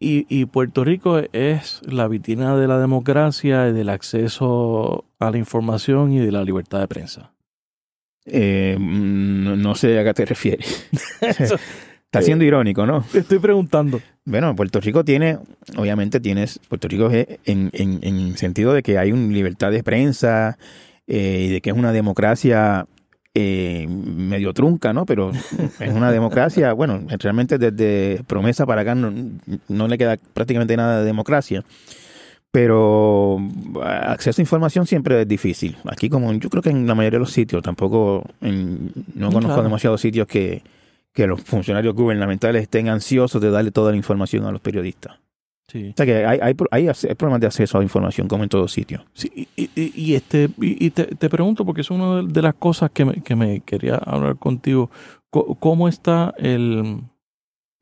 [0.00, 5.38] y, y Puerto Rico es la vitrina de la democracia y del acceso a la
[5.38, 7.32] información y de la libertad de prensa.
[8.26, 10.88] Eh, no sé a qué te refieres.
[11.20, 11.56] Eso-
[12.06, 13.04] Está siendo irónico, ¿no?
[13.10, 14.00] Te estoy preguntando.
[14.24, 15.36] Bueno, Puerto Rico tiene,
[15.76, 19.82] obviamente tienes, Puerto Rico es en, en, en sentido de que hay una libertad de
[19.82, 20.56] prensa
[21.06, 22.86] eh, y de que es una democracia
[23.34, 25.06] eh, medio trunca, ¿no?
[25.06, 25.30] Pero
[25.80, 29.12] es una democracia, bueno, realmente desde promesa para acá no,
[29.68, 31.62] no le queda prácticamente nada de democracia.
[32.50, 33.40] Pero
[33.82, 35.76] acceso a información siempre es difícil.
[35.90, 39.32] Aquí como yo creo que en la mayoría de los sitios, tampoco en- no Mm,
[39.32, 39.62] conozco claro.
[39.64, 40.62] demasiados sitios que,
[41.12, 45.14] que los funcionarios gubernamentales estén ansiosos de darle toda la información a los periodistas.
[45.66, 45.90] Sí.
[45.90, 46.54] O sea que hay, hay,
[46.88, 49.02] hay problemas de acceso a la información como en todos sitios.
[49.14, 52.54] Sí, y, y- y este, y, y te, te pregunto, porque es una de, las
[52.54, 54.90] cosas que me, que me quería hablar contigo.
[55.30, 57.00] Co- ¿Cómo está el.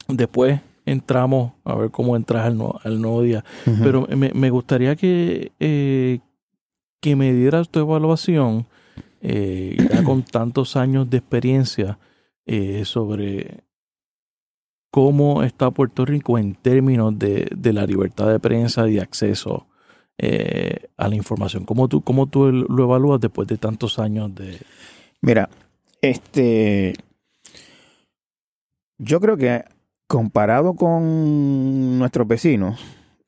[0.08, 3.44] Después entramos a ver cómo entras al, nuevo- al nuevo día.
[3.82, 6.20] Pero me, me gustaría que, eh,
[7.00, 8.66] que me dieras tu evaluación,
[9.20, 11.98] eh, ya con tantos años de experiencia,
[12.46, 13.60] eh, sobre
[14.92, 19.66] cómo está Puerto Rico en términos de, de la libertad de prensa y de acceso
[20.18, 21.64] eh, a la información.
[21.64, 24.58] ¿Cómo tú, ¿Cómo tú lo evalúas después de tantos años de...
[25.22, 25.48] Mira,
[26.02, 26.92] este.
[28.98, 29.64] Yo creo que
[30.06, 32.78] Comparado con nuestros vecinos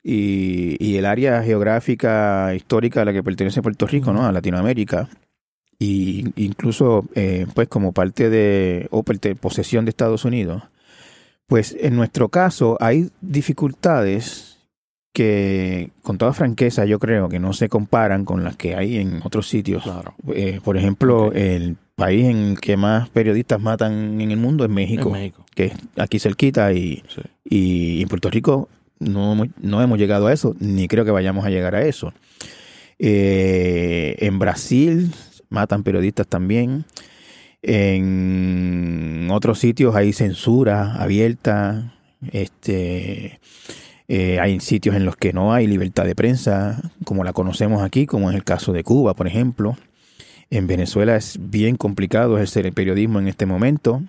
[0.03, 4.23] y, y el área geográfica histórica a la que pertenece Puerto Rico, ¿no?
[4.23, 5.09] A Latinoamérica,
[5.79, 10.61] y incluso eh, pues como parte de o posesión de Estados Unidos,
[11.47, 14.57] pues en nuestro caso hay dificultades
[15.13, 19.21] que con toda franqueza yo creo que no se comparan con las que hay en
[19.23, 19.83] otros sitios.
[19.83, 20.13] Claro.
[20.33, 24.69] Eh, por ejemplo, el país en el que más periodistas matan en el mundo es
[24.69, 25.45] México, En México.
[25.55, 27.21] que es aquí cerquita y, Sí.
[27.45, 28.67] y en Puerto Rico
[28.99, 32.11] no, hemos- no hemos llegado a eso, ni creo que vayamos a llegar a eso.
[32.99, 35.11] Eh, en Brasil
[35.49, 36.85] matan periodistas también.
[37.67, 41.95] En otros sitios hay censura abierta.
[42.31, 43.39] Este,
[44.07, 48.05] eh, hay sitios en los que no hay libertad de prensa, como la conocemos aquí,
[48.05, 49.75] como es el caso de Cuba, por ejemplo.
[50.51, 54.03] En Venezuela es bien complicado ejercer el periodismo en este momento.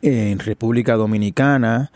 [0.00, 1.90] En República Dominicana,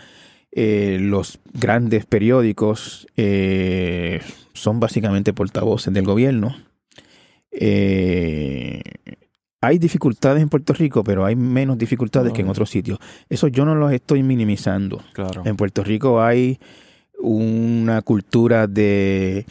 [0.51, 4.21] eh, los grandes periódicos eh,
[4.55, 6.57] son básicamente portavoces del gobierno.
[9.65, 12.99] Hay dificultades en Puerto Rico, pero hay menos dificultades que en otros sitios.
[13.29, 15.01] Eso yo no los estoy minimizando.
[15.13, 15.43] Claro.
[15.45, 16.59] En Puerto Rico hay
[17.19, 19.47] una cultura de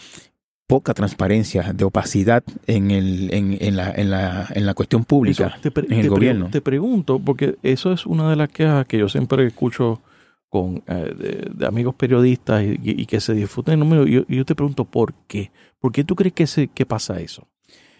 [0.67, 5.58] poca transparencia, de opacidad en, el, en, en la, en, la, en la cuestión pública,
[5.62, 6.49] te en el te gobierno.
[6.52, 10.02] Te pregunto, porque eso es una de las quejas que yo siempre escucho
[10.49, 13.80] con eh, de, de amigos periodistas y, y- y que se disfruten.
[13.80, 15.52] No, yo, yo te pregunto, ¿por qué?
[15.80, 17.47] ¿Por qué tú crees que, se, que pasa eso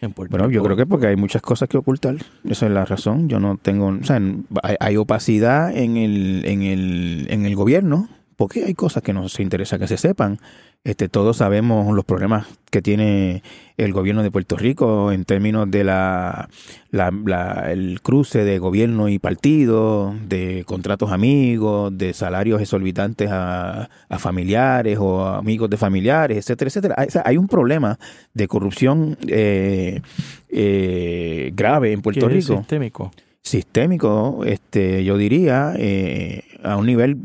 [0.04, 2.16] en Puerto Bueno, yo creo que porque hay muchas cosas que ocultar.
[2.48, 3.30] Esa es la razón.
[3.30, 4.22] Yo no tengo, o sea,
[4.62, 9.40] hay, hay opacidad en el, en el, en el gobierno, porque hay cosas que nos
[9.40, 10.40] interesa que se sepan.
[10.86, 13.42] Este, todos sabemos los problemas que tiene
[13.78, 16.50] el gobierno de Puerto Rico en términos de la,
[16.92, 23.90] la- la- el cruce de gobierno y partido, de contratos amigos, de salarios exorbitantes a,
[24.10, 26.96] a familiares o a amigos de familiares, etcétera, etcétera.
[26.98, 27.98] Hay, o sea, hay un problema
[28.34, 30.02] de corrupción eh,
[30.50, 33.12] eh, grave en Puerto es Rico sistémico.
[33.42, 37.20] sistémico, este, yo diría, eh, a un nivel,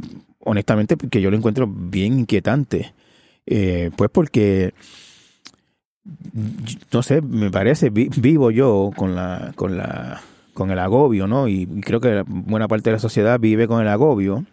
[0.44, 2.92] honestamente, que yo lo encuentro bien inquietante.
[3.50, 4.74] Eh, pues porque,
[6.92, 10.20] no sé, me parece, vi- vivo yo con la, con la,
[10.54, 11.48] con el agobio, ¿no?
[11.48, 14.44] Y creo que buena parte de la sociedad vive con el agobio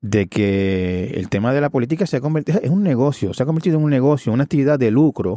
[0.00, 3.46] de que el tema de la política se ha convertido, es un negocio, se ha
[3.46, 5.34] convertido en un negocio, una actividad de lucro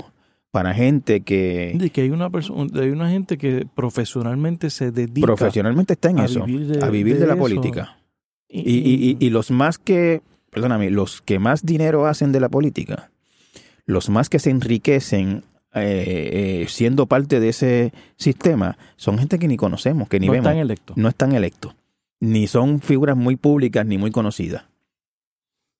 [0.52, 5.26] para gente que De que hay una persona, hay una gente que profesionalmente se dedica
[5.26, 7.42] profesionalmente está en a eso, vivir de- a vivir de, de la eso.
[7.42, 7.98] política.
[8.48, 10.22] y- y- y los más que,
[10.54, 13.10] perdóname, los que más dinero hacen de la política,
[13.86, 15.44] los más que se enriquecen
[15.76, 20.34] eh, eh, siendo parte de ese sistema, son gente que ni conocemos, que ni no
[20.34, 20.98] vemos, están electos.
[20.98, 21.76] no están electos,
[22.20, 24.66] ni son figuras muy públicas ni muy conocidas.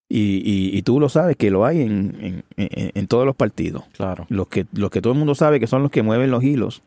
[0.10, 3.36] Y, y- y tú lo sabes que lo hay en, en- en- en todos los
[3.36, 3.84] partidos.
[3.94, 4.26] Claro.
[4.30, 6.84] Los que, los que todo el mundo sabe que son los que mueven los hilos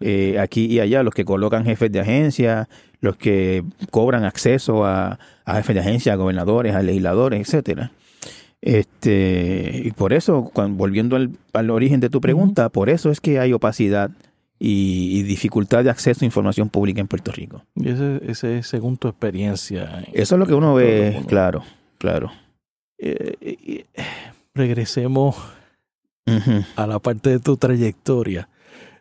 [0.00, 2.68] eh, aquí y allá, los que colocan jefes de agencia,
[3.00, 7.92] los que cobran acceso a, a jefes de agencia, a gobernadores, a legisladores, etcétera.
[8.62, 13.38] Este, y por eso, volviendo al, al origen de tu pregunta, por eso es que
[13.38, 14.10] hay opacidad
[14.58, 17.62] y, y dificultad de acceso a información pública en Puerto Rico.
[17.76, 20.00] Y ese, ese es según tu experiencia.
[20.00, 21.28] en- Eso es lo que uno ve, mundo.
[21.28, 21.62] claro,
[21.98, 22.32] claro.
[22.98, 23.84] Eh, eh,
[24.54, 25.36] regresemos
[26.76, 28.48] a la parte de tu trayectoria.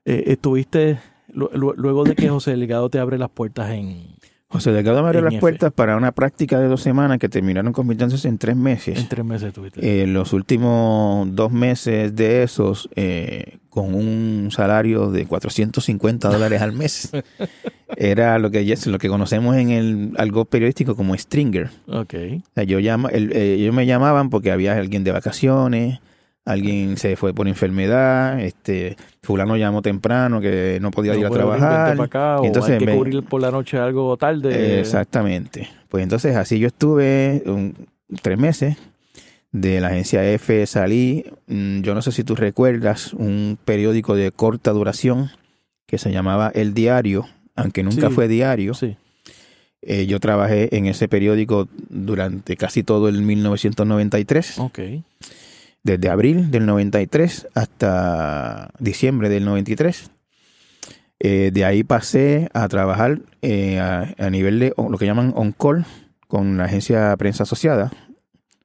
[0.05, 0.99] Eh, estuviste,
[1.33, 4.15] lu- lu- luego de que José Delgado te abre las puertas en,
[4.47, 5.41] José Delgado me abrió las F.
[5.41, 8.97] puertas para una práctica de dos semanas que terminaron convirtiéndose en tres meses.
[8.99, 10.03] en tres meses, estuviste.
[10.03, 16.71] Eh, los últimos dos meses de esos, eh, con un salario de 450 dólares al
[16.73, 17.09] mes,
[17.97, 21.69] era lo que, lo que conocemos en el algo periodístico como stringer.
[21.87, 22.13] ok.
[22.13, 25.99] O sea, yo llama, el- eh, ellos me llamaban porque había alguien de vacaciones,
[26.45, 31.29] alguien se fue por enfermedad, este fulano llamó temprano que no podía No ir a
[31.31, 31.99] trabajar.
[32.01, 34.79] acá, entonces hay que me- cubrir por la noche algo tarde.
[34.79, 35.67] Exactamente.
[35.89, 37.73] Pues entonces así yo estuve un-
[38.21, 38.77] tres meses.
[39.51, 44.31] De la agencia F salí, mm, yo no sé si tú recuerdas, un periódico de
[44.31, 45.29] corta duración
[45.87, 48.13] que se llamaba El Diario, aunque nunca Sí.
[48.13, 48.73] fue diario.
[48.73, 48.97] Sí.
[49.81, 54.79] Eh, yo trabajé en ese periódico durante casi todo el 1993, Ok.
[55.85, 60.09] Desde abril del 93 hasta diciembre del 93.
[61.19, 65.85] Eh, de ahí pasé a trabajar eh, a, a nivel de lo que llaman on-call
[66.27, 67.91] con la agencia Prensa Asociada,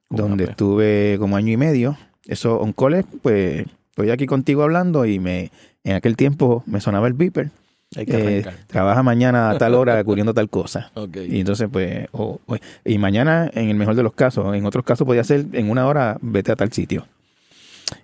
[0.09, 1.97] donde estuve como año y medio.
[2.27, 5.51] Eso on-call es, pues, estoy aquí contigo hablando y me
[5.83, 7.49] en aquel tiempo me sonaba el beeper
[7.95, 10.91] Hay que eh, trabaja mañana a tal hora cubriendo tal cosa.
[11.27, 14.83] Y entonces, pues, o- o- y mañana, en el mejor de los casos, en otros
[14.83, 17.05] casos podía ser en una hora, vete a tal sitio.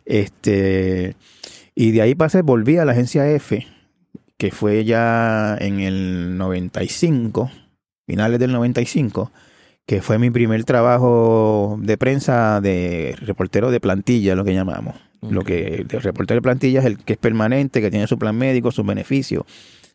[0.05, 1.15] Este,
[1.75, 3.67] y de ahí pasé, volví a la agencia F,
[4.37, 7.51] que fue ya en el 95,
[8.05, 9.31] finales del 95,
[9.85, 14.95] que fue mi primer trabajo de prensa de reportero de plantilla, lo que llamamos.
[15.21, 18.35] Lo que el reportero de plantilla es el que es permanente, que tiene su plan
[18.37, 19.43] médico, sus beneficios,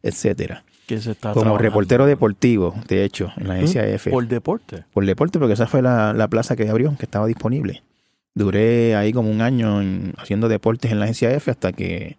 [0.03, 0.65] etcétera.
[0.87, 1.63] Que se está Como trabajando.
[1.63, 3.95] reportero deportivo, de hecho, en la agencia ¿Mm?
[3.95, 4.11] F.
[4.11, 4.85] Por deporte.
[4.93, 7.83] Por deporte, porque esa fue la, la plaza que abrió, que estaba disponible.
[8.35, 12.17] Duré ahí como un año en- haciendo deportes en la agencia F hasta que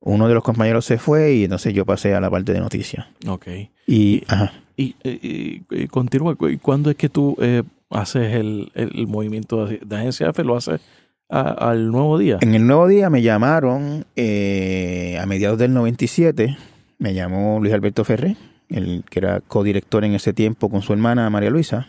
[0.00, 3.06] uno de los compañeros se fue y entonces yo pasé a la parte de noticias.
[3.26, 3.46] Ok.
[3.86, 6.36] Y, ajá, Y, y- y- y continúa.
[6.50, 10.42] ¿Y ¿Cuándo es que tú eh, haces el, el movimiento de, de agencia F?
[10.44, 10.80] ¿Lo haces
[11.28, 12.38] a- al nuevo día?
[12.40, 16.56] en el nuevo día me llamaron eh, a mediados del 97,
[16.98, 18.36] me llamó Luis Alberto Ferré,
[18.68, 21.86] el que era codirector en ese tiempo con su hermana María Luisa.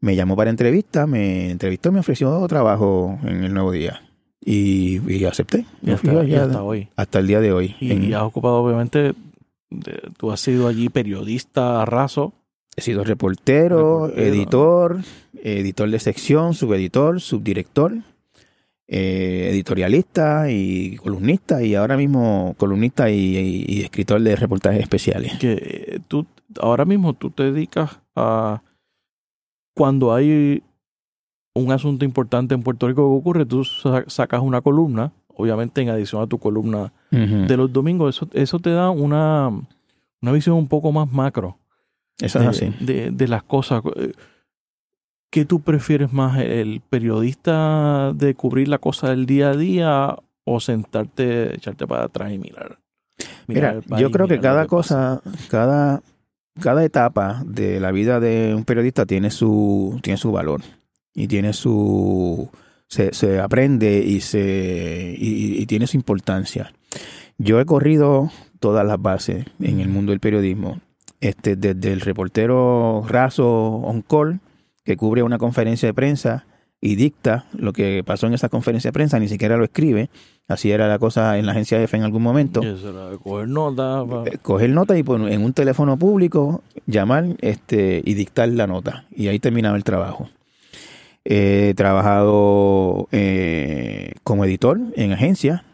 [0.00, 4.00] Me llamó para entrevista, me entrevistó y me ofreció trabajo en el nuevo día.
[4.42, 5.66] Y, y acepté.
[5.82, 6.88] Y hasta, y allá hasta hoy.
[6.96, 7.76] hasta el día de hoy.
[7.80, 9.12] Y, En- y has ocupado, obviamente,
[9.70, 12.32] de- tú has sido allí periodista raso.
[12.76, 14.26] He sido reportero, Reportero.
[14.34, 14.98] editor,
[15.42, 17.92] editor de sección, subeditor, subdirector,
[18.88, 25.38] eh, editorialista y columnista y ahora mismo columnista y, y- y escritor de reportajes especiales.
[25.38, 26.26] Que eh, tú,
[26.60, 28.62] ahora mismo tú te dedicas a.
[29.80, 30.62] Cuando hay
[31.54, 35.88] un asunto importante en Puerto Rico que ocurre, tú sa- sacas una columna, obviamente en
[35.88, 36.92] adición a tu columna
[37.48, 39.48] de los domingos, eso, eso te da una,
[40.20, 41.56] una visión un poco más macro
[42.20, 42.84] Eso es de, así.
[42.84, 43.82] de- de las cosas.
[45.32, 50.60] ¿Qué tú prefieres más, el periodista de cubrir la cosa del día a día o
[50.60, 52.78] sentarte, echarte para atrás y mirar?
[53.46, 56.02] mirar Mira, yo creo que cada cosa, cada,
[56.58, 60.62] cada etapa de la vida de un periodista tiene su, tiene su valor
[61.14, 62.50] y tiene su,
[62.86, 66.72] se, se aprende y se, y, y tiene su importancia.
[67.38, 70.80] Yo he corrido todas las bases en el mundo del periodismo,
[71.20, 74.40] este, desde el reportero raso on call
[74.84, 76.46] que cubre una conferencia de prensa
[76.80, 80.08] y dicta lo que pasó en esa conferencia de prensa, ni siquiera lo escribe.
[80.48, 82.60] Así era la cosa en la agencia F en algún momento.
[83.22, 84.04] Coger nota.
[84.04, 89.04] pa- eh, coger nota y en un teléfono público llamar este y dictar la nota.
[89.14, 90.28] Y ahí terminaba el trabajo.
[91.24, 95.64] He trabajado eh, como editor en agencia.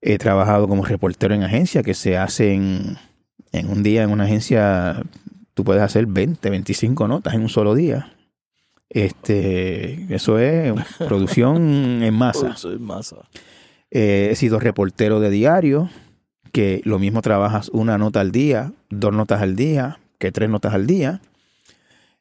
[0.00, 2.98] He trabajado como reportero en agencia que se hace en,
[3.52, 5.02] en un día en una agencia
[5.54, 8.12] tú puedes hacer 20 25 notas en un solo día
[8.94, 13.16] este eso es producción en masa Eso es masa.
[13.90, 15.90] eh, he sido reportero de diario,
[16.52, 20.72] que lo mismo trabajas una nota al día, dos notas al día, que tres notas
[20.74, 21.20] al día.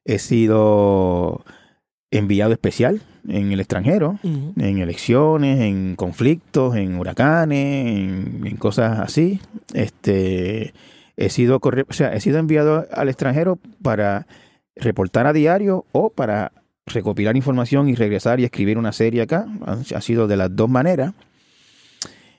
[0.06, 1.46] He sido
[2.12, 9.40] enviado especial en el extranjero, en elecciones, en conflictos, en huracanes, en, en cosas así.
[9.74, 10.74] Este,
[11.16, 14.28] he sido o sea, he sido enviado al extranjero para
[14.76, 16.52] reportar a diario o para
[16.86, 19.48] recopilar información y regresar y escribir una serie acá.
[19.65, 21.13] Ha, sido de las dos maneras.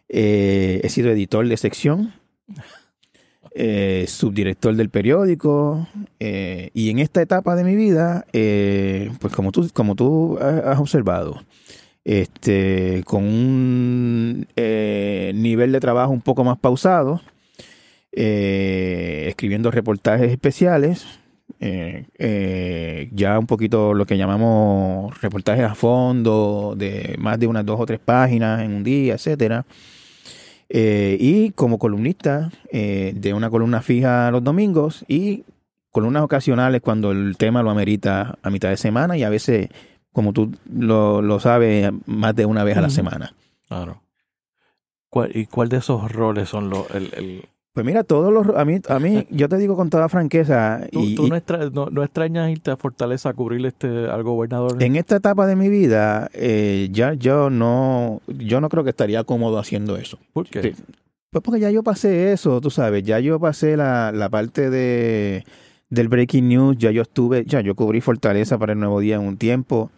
[0.09, 2.12] Eh, he sido editor de sección,
[3.54, 5.88] eh, subdirector del periódico,
[6.20, 10.78] eh, y en esta etapa de mi vida, pues como tú, como tú ha- has
[10.78, 11.42] observado,
[12.04, 17.22] este, con un nivel de trabajo un poco más pausado,
[18.12, 21.07] escribiendo reportajes especiales,
[21.61, 27.64] eh, eh, ya un poquito lo que llamamos reportajes a fondo, de más de unas
[27.64, 29.64] dos o tres páginas en un día, etcétera.
[30.69, 35.45] Eh, y como columnista de una columna fija los domingos y
[35.90, 39.69] columnas ocasionales cuando el tema lo amerita a mitad de semana y a veces,
[40.12, 43.35] como tú lo, lo sabes, más de una vez a la semana.
[43.69, 44.03] Claro.
[45.09, 46.90] ¿Cuál, ¿Y cuál de esos roles son los...
[46.90, 48.56] El, el- Pues mira, todos los...
[48.56, 51.37] A mí, a mí yo te digo con toda franqueza, ¿Tú, y, tú y no,
[51.37, 54.80] extra- no, no extrañas irte a Fortaleza a cubrir este, al gobernador?
[54.82, 59.24] en esta etapa de mi vida, eh, ya yo no, yo no creo que estaría
[59.24, 60.18] cómodo haciendo eso.
[60.32, 60.62] ¿Por qué?
[60.62, 60.72] Sí.
[61.30, 65.44] Pues porque ya yo pasé eso, tú sabes, ya yo pasé la, la parte de
[65.90, 69.22] del breaking news, ya yo estuve, ya yo cubrí Fortaleza para el Nuevo Día en
[69.22, 69.90] un tiempo,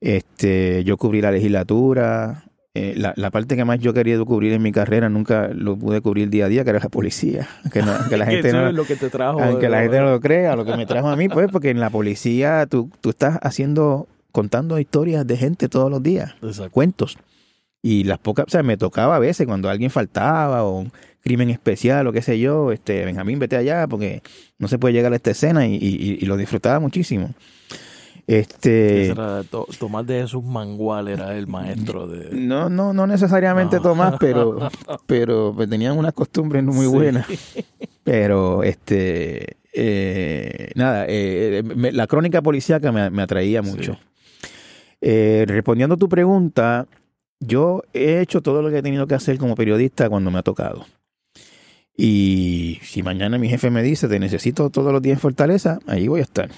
[0.00, 2.44] este, yo cubrí la legislatura,
[2.76, 6.00] eh, la, la parte que más yo quería cubrir en mi carrera nunca lo pude
[6.00, 8.68] cubrir día a día, que era la policía, que, no- que la Que gente no,
[8.68, 9.40] es lo que te trajo.
[9.42, 11.80] aunque la gente no lo crea, lo que me trajo a mí, pues, porque en
[11.80, 16.70] la policía tú, tú estás haciendo, contando historias de gente todos los días Exacto.
[16.72, 17.16] cuentos.
[17.82, 21.50] Y las pocas, o sea, me tocaba a veces cuando alguien faltaba o un crimen
[21.50, 24.22] especial o qué sé yo, este, Benjamín, vete allá porque
[24.58, 27.30] no se puede llegar a esta escena y, y- y lo disfrutaba muchísimo.
[28.26, 29.14] Este,
[29.78, 32.30] Tomás de Jesús Mangual era el maestro de...
[32.32, 33.82] no, no, no necesariamente No.
[33.82, 34.68] Tomás, pero,
[35.06, 36.92] pero tenían unas costumbres muy Sí.
[36.92, 37.26] buenas.
[38.02, 43.70] Pero, este, eh, nada, eh, me- la crónica policíaca me, me atraía Sí.
[43.70, 43.98] mucho.
[45.00, 46.86] Eh, respondiendo a tu pregunta,
[47.40, 50.42] yo he hecho todo lo que he tenido que hacer como periodista cuando me ha
[50.44, 50.86] tocado.
[51.96, 56.06] Y si mañana mi jefe me dice, te necesito todos los días en Fortaleza, ahí
[56.06, 56.50] voy a estar.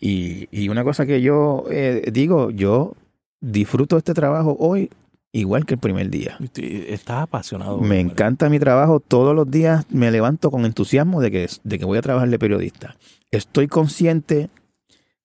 [0.00, 2.94] Y, y una cosa que yo eh, digo, yo
[3.40, 4.90] disfruto este trabajo hoy
[5.32, 6.38] igual que el primer día.
[6.54, 7.76] Estás apasionado.
[7.76, 8.00] Me hombre.
[8.00, 9.00] encanta mi trabajo.
[9.00, 12.38] Todos los días me levanto con entusiasmo de que, de que voy a trabajar de
[12.38, 12.96] periodista.
[13.30, 14.50] Estoy consciente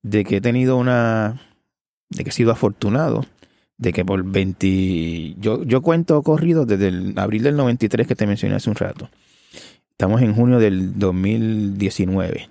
[0.04, 1.42] de que he tenido una.
[2.10, 3.26] de que he sido afortunado.
[3.78, 5.36] De que por 20.
[5.40, 9.10] Yo, yo cuento corrido desde el abril del 93 que te mencioné hace un rato.
[9.92, 12.50] Estamos en junio del 2019.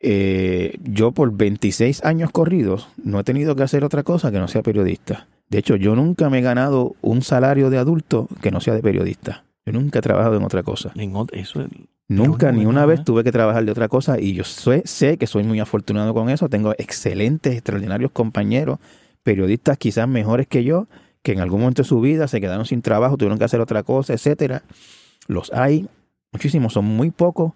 [0.00, 4.46] Eh, yo por 26 años corridos no he tenido que hacer otra cosa que no
[4.48, 5.26] sea periodista.
[5.50, 8.82] De hecho, yo nunca me he ganado un salario de adulto que no sea de
[8.82, 9.44] periodista.
[9.66, 10.92] Yo nunca he trabajado en otra cosa.
[10.94, 11.68] Ningún- Eso es-
[12.10, 15.26] Nunca, ni una vez tuve que trabajar de otra cosa y yo sé, sé que
[15.26, 16.48] soy muy afortunado con eso.
[16.48, 18.78] Tengo excelentes, extraordinarios compañeros,
[19.22, 20.86] periodistas quizás mejores que yo,
[21.22, 23.82] que en algún momento de su vida se quedaron sin trabajo, tuvieron que hacer otra
[23.82, 24.62] cosa, etcétera.
[25.26, 25.86] Los hay
[26.32, 27.52] muchísimos, son muy pocos.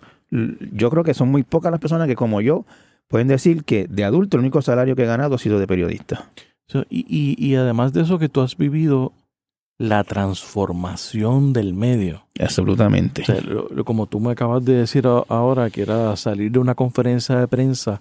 [0.73, 2.65] Yo creo que son muy pocas las personas que como yo
[3.09, 6.31] pueden decir que de adulto el único salario que he ganado ha sido de periodista.
[6.69, 9.13] So, y, y, y además de eso que tú has vivido
[9.79, 12.25] la transformación del medio.
[12.41, 13.23] Absolutamente.
[13.23, 16.51] O sea, lo- lo- como tú me acabas de decir a- ahora, que era salir
[16.53, 18.01] de una conferencia de prensa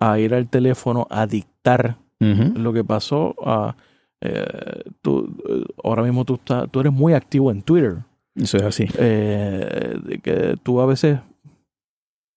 [0.00, 3.34] a ir al teléfono a dictar lo que pasó.
[3.44, 3.76] A,
[4.20, 4.44] eh,
[5.02, 5.28] tú,
[5.84, 7.96] ahora mismo tú, estás, tú eres muy activo en Twitter.
[8.34, 8.86] Eso es así.
[8.98, 11.18] Eh, que tú a veces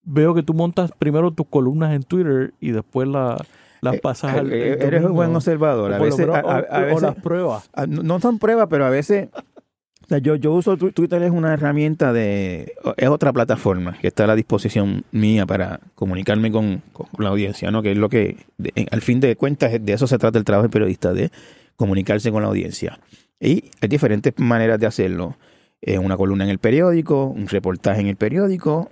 [0.04, 3.44] veo que tú montas primero tus columnas en Twitter y después la-
[3.82, 4.52] las Eh, pasas al.
[4.54, 5.94] eh, el eres un buen observador.
[5.94, 7.70] A veces, menos- a- a- o- veces- las pruebas.
[7.74, 11.54] Ah, No son pruebas, pero a veces o sea, yo, yo uso Twitter es una
[11.54, 17.08] herramienta de es otra plataforma que está a la disposición mía para comunicarme con, con
[17.20, 17.82] la audiencia, ¿no?
[17.82, 20.64] Que es lo que de- al fin de cuentas de eso se trata el trabajo
[20.64, 21.32] del periodista de
[21.78, 23.00] comunicarse con la audiencia.
[23.40, 25.38] Y hay diferentes maneras de hacerlo.
[25.82, 28.92] Eh, una columna en el periódico, un reportaje en el periódico,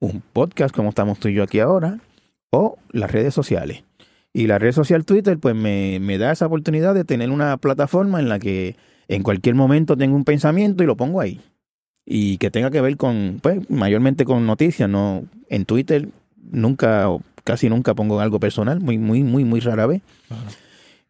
[0.00, 2.00] un podcast como estamos tú y yo aquí ahora,
[2.50, 3.84] o las redes sociales.
[4.32, 8.20] Y la red social Twitter, pues me, me da esa oportunidad de tener una plataforma
[8.20, 8.76] en la que
[9.08, 11.40] en cualquier momento tengo un pensamiento y lo pongo ahí.
[12.06, 17.22] Y que tenga que ver con, pues, mayormente con noticias, no en Twitter nunca o
[17.44, 20.02] casi nunca pongo algo personal, muy, muy, muy, muy rara vez.
[20.28, 20.44] Claro.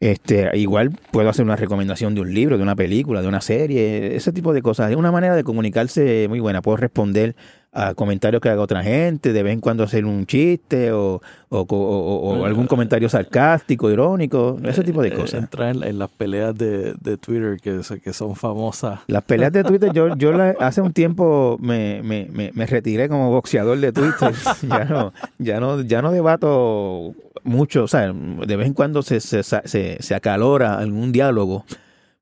[0.01, 4.16] Este, igual puedo hacer una recomendación de un libro, de una película, de una serie,
[4.16, 4.91] ese tipo de cosas.
[4.91, 6.62] Es una manera de comunicarse muy buena.
[6.62, 7.36] Puedo responder
[7.72, 11.58] a comentarios que haga otra gente, de vez en cuando hacer un chiste o, o,
[11.60, 15.40] o- o- o algún comentario sarcástico, irónico, ese tipo de Eh, cosas.
[15.40, 18.98] Entrar en, en las peleas de, de Twitter que, que son famosas.
[19.06, 23.08] Las peleas de Twitter, yo, yo la- hace un tiempo me, me, me, me retiré
[23.08, 24.32] como boxeador de Twitter.
[24.68, 27.14] ya no, ya no, ya no debato
[27.44, 31.64] mucho, o sea, de vez en cuando se, se, se, se acalora algún diálogo,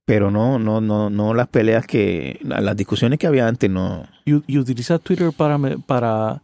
[0.09, 4.07] pero no, no, no, no las peleas que, las discusiones que había antes, no.
[4.25, 6.41] Y, y utilizas Twitter para, para,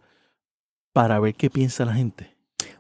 [0.93, 2.31] para ver qué piensa la gente.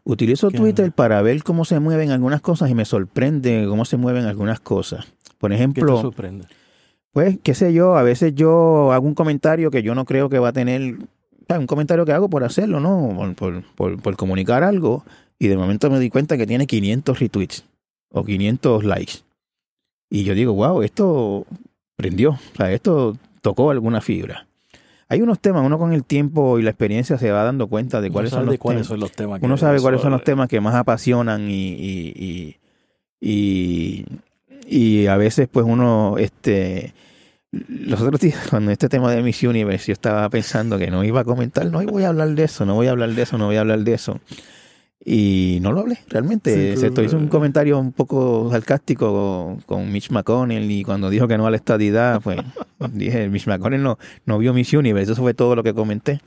[0.04, 3.96] Utilizo Qué- Twitter para ver cómo se mueven algunas cosas y me sorprende cómo se
[3.96, 5.06] mueven algunas cosas.
[5.38, 6.46] Por ¿Qué te ejemplo, sorprende?
[7.12, 10.38] Pues, qué sé yo, a veces yo hago un comentario que yo no creo que
[10.38, 10.98] va a tener,
[11.48, 13.14] un comentario que hago por hacerlo, ¿no?
[13.16, 15.02] Por, por, por- por comunicar algo,
[15.38, 17.64] y de momento me di cuenta que tiene 500 retweets
[18.10, 19.12] o 500 likes.
[20.14, 21.44] Y yo digo, wow, esto
[21.96, 24.46] prendió, o sea, esto tocó alguna fibra.
[25.08, 28.06] Hay unos temas, uno con el tiempo y la experiencia se va dando cuenta de
[28.08, 28.88] Uno cuáles son los de cuáles temas.
[28.88, 29.40] son los temas.
[29.40, 32.56] que- Uno sabe cuáles son los temas que más apasionan y, y,
[33.20, 34.06] y, y,
[34.66, 36.94] y a veces pues uno, este,
[37.50, 41.20] los otros días cuando este tema de Miss Universe yo estaba pensando que no iba
[41.20, 43.46] a comentar, no voy a hablar de eso, no voy a hablar de eso, no
[43.46, 44.20] voy a hablar de eso.
[45.04, 46.50] Y no lo hablé, realmente.
[46.72, 51.46] Sí, hice un comentario un poco sarcástico con Mitch McConnell y cuando dijo que no
[51.46, 52.38] a la estadidad, pues
[52.92, 56.20] dije, Mitch McConnell no, no vio Miss Universe, eso fue todo lo que comenté.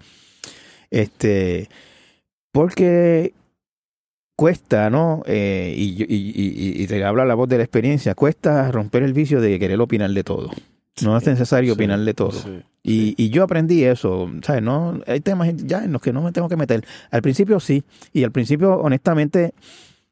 [0.92, 1.70] Este,
[2.52, 3.34] porque
[4.36, 5.24] cuesta, ¿no?
[5.26, 9.14] Eh, y, y, y- y te habla la voz de la experiencia, cuesta romper el
[9.14, 10.52] vicio de querer opinar de todo.
[11.04, 12.32] No es necesario sí, opinar de todo.
[12.32, 12.60] sí.
[12.84, 14.62] Y, y yo aprendí eso, ¿sabes?
[14.64, 16.86] No, hay temas ya en los que no me tengo que meter.
[17.12, 17.84] Al principio sí,
[18.14, 19.54] y al principio, honestamente,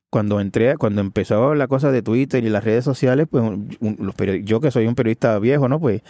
[0.10, 4.16] cuando entré, cuando empezó la cosa de Twitter y las redes sociales, pues un- los
[4.44, 5.80] yo que soy un periodista viejo, ¿no?
[5.80, 6.02] Pues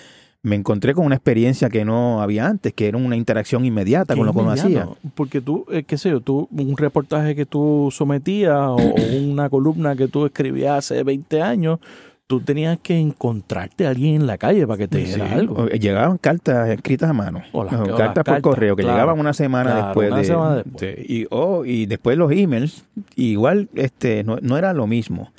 [0.41, 4.25] me encontré con una experiencia que no había antes, que era una interacción inmediata con
[4.27, 4.87] lo que uno hacía.
[5.15, 9.49] Porque tú, eh, qué sé yo, tú, un reportaje que tú sometías o, o una
[9.49, 11.79] columna que tú escribías hace 20 años,
[12.27, 15.55] tú tenías que encontrarte a alguien en la calle para que te dijera Sí, algo.
[15.63, 18.81] o- Llegaban cartas escritas a mano, O las- o o las cartas por correo que
[18.83, 20.95] claro, llegaban una semana claro, después una de, semana después.
[21.09, 22.83] y, o- y después los emails,
[23.15, 25.31] igual este no, no era lo mismo.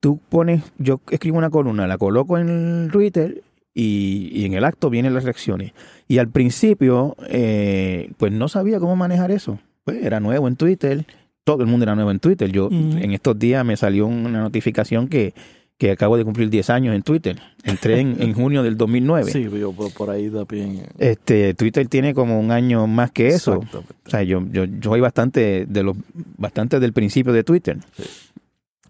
[0.00, 3.40] Tú pones, yo escribo una columna, la coloco en Twitter
[3.72, 5.72] y, y en el acto vienen las reacciones.
[6.08, 9.58] Y al principio, eh, pues no sabía cómo manejar eso.
[9.82, 11.06] Pues era nuevo en Twitter,
[11.42, 12.52] todo el mundo era nuevo en Twitter.
[12.52, 15.32] Yo en estos días me salió una notificación que,
[15.78, 17.40] que acabo de cumplir 10 años en Twitter.
[17.64, 19.30] Entré en, en junio del 2009.
[19.30, 20.86] Sí, yo por, por ahí también.
[20.98, 23.60] Este, Twitter tiene como un año más que eso.
[23.72, 25.96] O sea, yo, yo, yo soy bastante de los,
[26.38, 27.78] bastante del principio de Twitter.
[27.96, 28.04] Sí.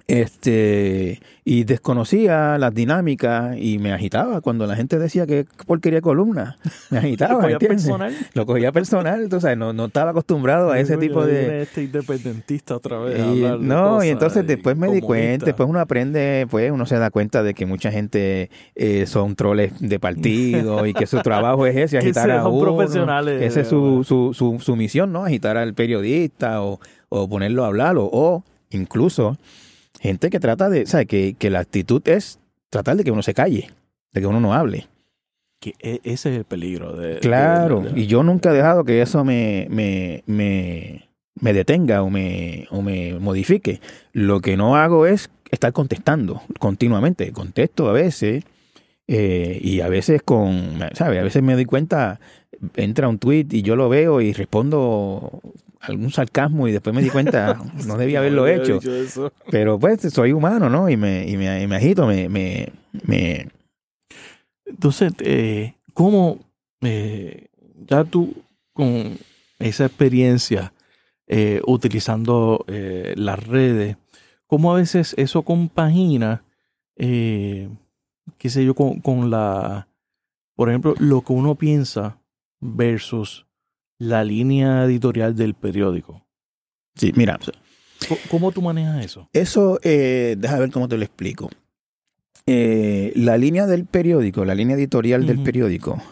[0.07, 6.59] Este, y desconocía las dinámicas y me agitaba cuando la gente decía que porquería columna.
[6.91, 7.83] Me agitaba, Cogía ¿entiendes?
[7.85, 8.15] personal.
[8.35, 11.63] Lo cogía personal, sabes, no, no estaba acostumbrado a ese tipo de...
[11.63, 13.19] Este independentista otra vez.
[13.19, 17.11] Y, no, y entonces después me di cuenta, después uno aprende, pues uno se da
[17.11, 21.77] cuenta de que mucha gente eh, son troles de partido y que su trabajo es
[21.77, 22.77] ese, agitar a uno.
[22.77, 25.25] profesionales, Esa es su, su, su, su misión, ¿no?
[25.25, 26.79] Agitar al periodista o,
[27.09, 29.39] o ponerlo a hablar o, o incluso
[30.05, 31.07] gente que trata de, ¿sabes?
[31.07, 32.39] Que, que la actitud es
[32.71, 33.71] tratar de que uno se calle,
[34.13, 34.87] de que uno no hable.
[35.61, 36.95] Que e- ese es el peligro.
[36.97, 41.09] De, Claro, de- de- y yo nunca he dejado que eso me, me, me,
[41.41, 43.81] me detenga o me, o me modifique.
[44.13, 47.33] Lo que no hago es estar contestando continuamente.
[47.33, 48.45] Contesto a veces
[49.09, 51.19] eh, y a veces con, ¿sabes?
[51.21, 52.21] A veces me doy cuenta,
[52.77, 55.41] entra un tweet y yo lo veo y respondo
[55.87, 58.79] algún sarcasmo y después me di cuenta, no debía haberlo hecho.
[59.51, 60.89] Pero pues soy humano, ¿no?
[60.89, 62.73] Y me, y me, y me agito, me, me,
[63.07, 63.49] me,
[64.65, 66.39] Entonces, eh, ¿cómo
[66.83, 67.49] eh,
[67.87, 68.35] ya tú
[68.73, 69.17] con
[69.59, 70.73] esa experiencia
[71.27, 73.97] eh, utilizando eh, las redes,
[74.47, 76.45] cómo a veces eso compagina,
[76.97, 77.71] eh,
[78.37, 79.89] qué sé yo, con, con la,
[80.55, 82.19] por ejemplo, lo que uno piensa
[82.61, 83.47] versus
[83.99, 86.23] la línea editorial del periódico?
[86.97, 87.39] sí, mira,
[88.09, 89.29] ¿Cómo, cómo tú manejas eso?
[89.33, 91.49] Eso, eh, déjame ver cómo te lo explico.
[92.47, 96.03] Eh, la línea del periódico, la línea editorial del periódico,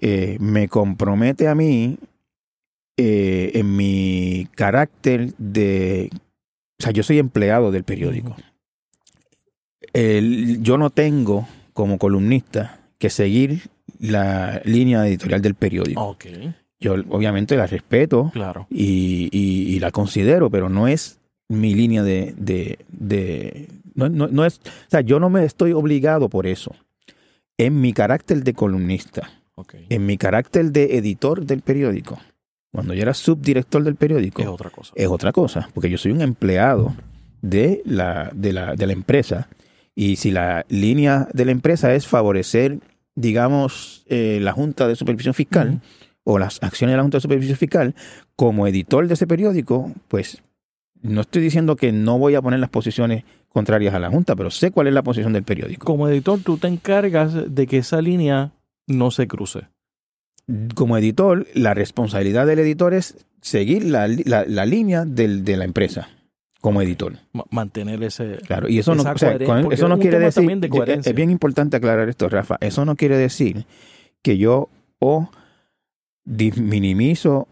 [0.00, 1.98] eh, me compromete a mí
[2.96, 6.10] eh, en mi carácter de...
[6.80, 8.34] O sea, yo soy empleado del periódico.
[9.92, 16.02] El- yo no tengo como columnista que seguir la línea editorial del periódico.
[16.02, 16.26] Ok,
[16.80, 18.66] Yo obviamente la respeto, claro.
[18.70, 21.18] y, y- y la considero, pero no es
[21.48, 22.34] mi línea de...
[22.38, 26.74] de, de- no, no- no es, o sea, yo no me estoy obligado por eso.
[27.58, 29.30] En mi carácter de columnista,
[29.90, 32.18] en mi carácter de editor del periódico,
[32.72, 34.92] cuando yo era subdirector del periódico, Es otra cosa.
[34.96, 36.94] es otra cosa, porque yo soy un empleado
[37.42, 39.48] de la, de la, de la empresa.
[39.94, 42.78] Y si la línea de la empresa es favorecer,
[43.16, 45.80] digamos, eh, la Junta de Supervisión Fiscal.
[46.32, 47.94] O las acciones de la Junta de Supervisión Fiscal,
[48.36, 50.42] como editor de ese periódico, pues
[51.02, 54.50] no estoy diciendo que no voy a poner las posiciones contrarias a la Junta, pero
[54.50, 55.84] sé cuál es la posición del periódico.
[55.86, 58.52] Como editor, tú te encargas de que esa línea
[58.86, 59.68] no se cruce.
[60.74, 65.64] Como editor, la responsabilidad del editor es seguir la, la- la línea del- de la
[65.64, 66.08] empresa
[66.60, 67.14] como editor.
[67.32, 68.38] Ma- mantener ese.
[68.46, 69.12] Claro, y eso no, o sea,
[69.72, 70.68] eso es no quiere decir, de
[71.10, 73.64] es- bien importante aclarar esto, Rafa, eso no quiere decir
[74.22, 74.68] que yo
[74.98, 75.30] o
[76.24, 77.48] minimizo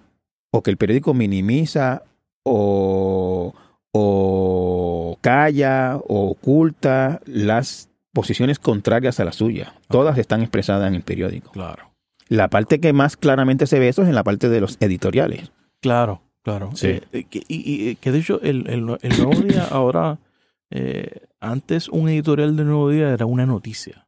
[0.51, 2.03] o que el periódico minimiza
[2.45, 3.55] o,
[3.93, 9.75] o calla o oculta las posiciones contrarias a la suya.
[9.89, 11.51] Todas están expresadas en el periódico.
[11.53, 11.91] Claro.
[12.29, 15.53] La parte que más claramente se ve eso es en la parte de los editoriales.
[15.81, 16.71] Claro, claro.
[16.75, 16.89] Sí.
[16.89, 20.19] Eh, eh, y, y que de hecho, el, el, el Nuevo Día ahora.
[20.71, 24.08] eh, antes un editorial del Nuevo Día era una noticia.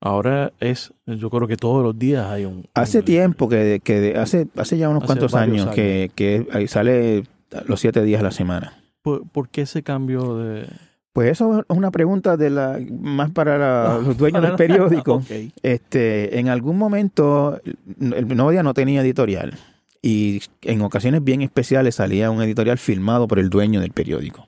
[0.00, 0.92] Ahora es.
[1.06, 2.66] Yo creo que todos los días hay un.
[2.74, 6.46] Hace un- tiempo que, que hace, hace ya unos Hace cuantos varios años, Que, que
[6.52, 7.24] ahí sale
[7.66, 8.82] los siete días a la semana.
[9.02, 10.66] ¿Por, por qué ese cambio de.?
[11.12, 15.22] Pues eso es una pregunta de la más para la- los dueños del periódico.
[15.62, 17.60] Este, en algún momento
[18.00, 19.54] el Nuevo Día no tenía editorial
[20.00, 24.46] y en ocasiones bien especiales salía un editorial firmado por el dueño del periódico.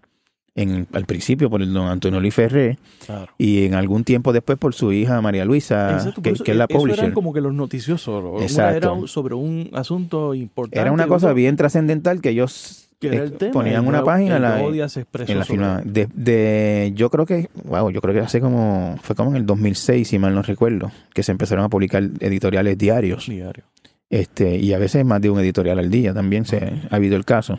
[0.54, 3.32] En, al principio por el don Antonio Luis Ferré Claro.
[3.38, 6.56] y en algún tiempo después por su hija María Luisa, Exacto, que, eso- que es
[6.58, 6.98] la eso publisher.
[7.04, 8.42] eran como que los noticiosos.
[8.42, 8.76] Exacto.
[8.98, 10.78] era sobre un asunto importante.
[10.78, 13.52] Era una cosa bien trascendental que ellos Que era el tema.
[13.52, 17.90] ponían el una página la- se en la firma de, de- yo creo que wow
[17.90, 21.22] yo creo que hace como fue como en el 2006 si mal no recuerdo que
[21.22, 23.64] se empezaron a publicar editoriales diarios diario.
[24.10, 26.58] este y a veces más de un editorial al día también se
[26.90, 27.58] ha habido el caso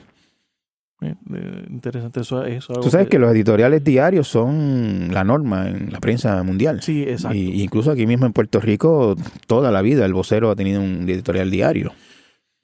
[1.04, 2.44] Eh, eh, interesante eso.
[2.46, 7.04] eso tú sabes que los editoriales diarios son la norma en la prensa mundial Sí,
[7.04, 7.36] exacto.
[7.38, 9.16] y incluso aquí mismo en Puerto Rico
[9.48, 11.92] toda la vida el vocero ha tenido un editorial diario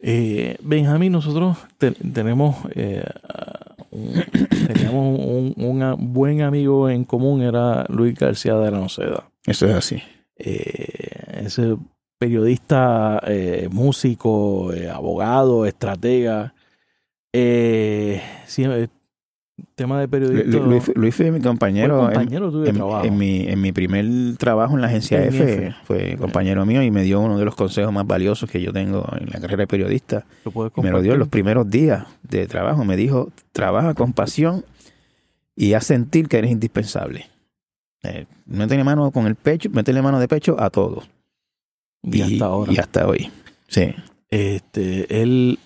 [0.01, 3.03] Eh, Benjamín, nosotros te- tenemos eh,
[3.91, 4.13] un,
[4.73, 9.29] teníamos un, un buen amigo en común, era Luis García de la Noceda.
[9.45, 10.01] eso es así
[10.37, 11.75] Eh, ese
[12.17, 13.21] periodista,
[13.71, 16.53] músico, abogado, estratega.
[17.33, 18.87] Eh, sí, eh,
[19.75, 20.57] tema de periodista.
[20.57, 22.13] Lu- Luis, Luis fue mi fue compañero en-
[23.03, 24.05] de mi, en mi primer
[24.37, 25.75] trabajo en la agencia En F, F.
[25.83, 29.05] fue compañero mío y me dio uno de los consejos más valiosos que yo tengo
[29.19, 30.25] en la carrera de periodista.
[30.45, 32.83] ¿Lo puedes Me lo dio en los primeros días de trabajo.
[32.85, 34.65] Me dijo, trabaja con pasión
[35.55, 37.27] y haz sentir que eres indispensable.
[38.03, 41.09] Eh, métele mano con el pecho, métele mano de pecho a todos.
[42.01, 42.71] Y hasta ahora.
[42.71, 43.29] Y hasta hoy.
[43.67, 43.93] Sí.
[44.29, 45.59] Este, él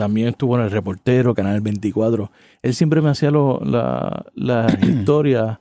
[0.00, 2.30] también estuvo en el reportero, Canal 24.
[2.62, 5.58] Él siempre me hacía lo- la, las historias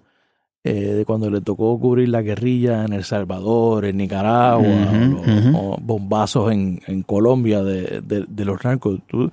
[0.63, 4.63] eh, de cuando le tocó cubrir la guerrilla en El Salvador, en Nicaragua,
[5.53, 9.01] o bombazos en, en Colombia de, de- de los narcos.
[9.07, 9.29] Tú,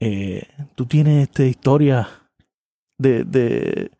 [0.00, 0.42] eh,
[0.74, 2.08] tú tienes esta historia
[2.98, 3.90] de, de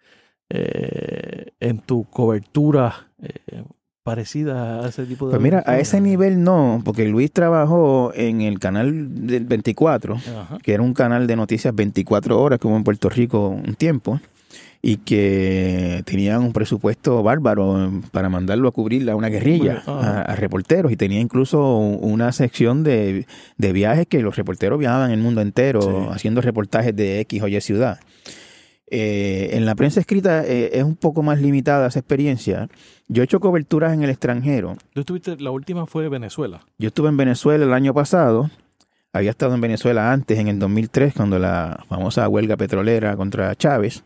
[0.51, 3.63] eh, en tu cobertura eh,
[4.09, 8.41] parecida a ese tipo de Pues mira, a ese nivel no, porque Luis trabajó en
[8.41, 10.59] el canal del 24 Ajá.
[10.63, 14.21] que era un canal de noticias 24 horas como en Puerto Rico un tiempo
[14.81, 20.93] y que tenían un presupuesto bárbaro para mandarlo a cubrir a una guerrilla, a, reporteros
[20.93, 25.83] y tenía incluso una sección de, de viajes que los reporteros viajaban el mundo entero
[25.83, 25.91] Sí.
[26.13, 27.99] haciendo reportajes de X o Y ciudad.
[28.91, 32.69] Eh, en la prensa escrita eh, es un poco más limitada esa experiencia.
[33.09, 34.77] Yo he hecho coberturas en el extranjero.
[34.95, 36.61] Tú estuviste, la última fue Venezuela.
[36.79, 38.51] Yo estuve en Venezuela el año pasado.
[39.13, 44.05] Había estado en Venezuela antes, en el 2003, cuando la famosa huelga petrolera contra Chávez.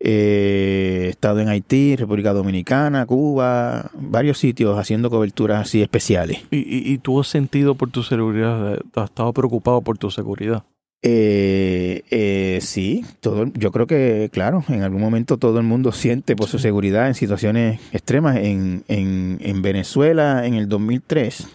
[0.00, 6.40] Eh, he estado en Haití, República Dominicana, Cuba, varios sitios haciendo coberturas así especiales.
[6.50, 8.78] ¿Y, y, y tú has sentido por tu seguridad?
[8.94, 10.64] ¿Has estado preocupado por tu seguridad?
[11.02, 16.34] Eh, eh, sí, todo, yo creo que, claro, en algún momento todo el mundo siente
[16.36, 18.36] por su seguridad en situaciones extremas.
[18.38, 21.46] En, en, en Venezuela, en el 2003,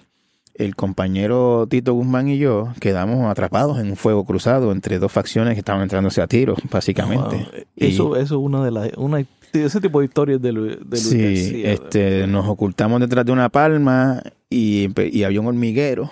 [0.55, 5.55] el compañero Tito Guzmán y yo quedamos atrapados en un fuego cruzado entre dos facciones
[5.55, 7.35] que estaban entrándose a tiros, básicamente.
[7.35, 7.45] Wow.
[7.75, 8.91] Eso, eso es una de las...
[8.97, 11.71] Una, ese tipo de historias de, Lu- de Luis Sí, García.
[11.73, 14.87] este, nos ocultamos detrás de una palma y
[15.23, 16.09] había un hormiguero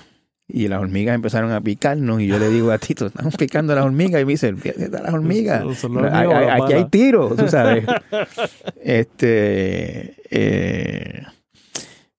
[0.53, 3.85] y las hormigas empezaron a picarnos y yo le digo a Tito, estamos picando las
[3.85, 5.63] hormigas y me dice, "Olvídate de las hormigas.
[5.63, 6.27] Aquí hay
[6.59, 6.91] balas".
[6.91, 7.85] tiros, tú sabes.
[8.83, 11.23] este, eh,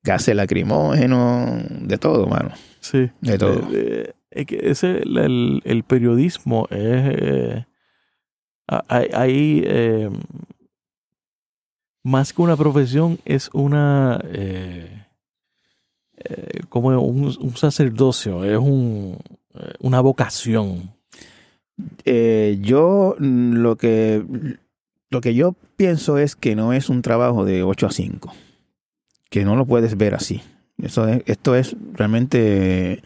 [0.03, 3.11] gases lacrimógenos, de todo, mano, Sí.
[3.21, 3.61] de todo.
[3.73, 6.79] Eh, eh, es que ese, el, el- el periodismo es...
[6.79, 7.65] eh,
[8.89, 10.09] hay, eh,
[12.05, 14.21] más que una profesión, es una...
[16.25, 19.19] eh, como un, un sacerdocio, es un,
[19.55, 20.91] eh, una vocación.
[22.05, 24.23] Eh, yo mm, lo que
[25.11, 28.33] lo que yo pienso es que no es un trabajo de 8 a 5,
[29.31, 30.41] que no lo puedes ver así.
[30.83, 33.03] Eso es- esto es realmente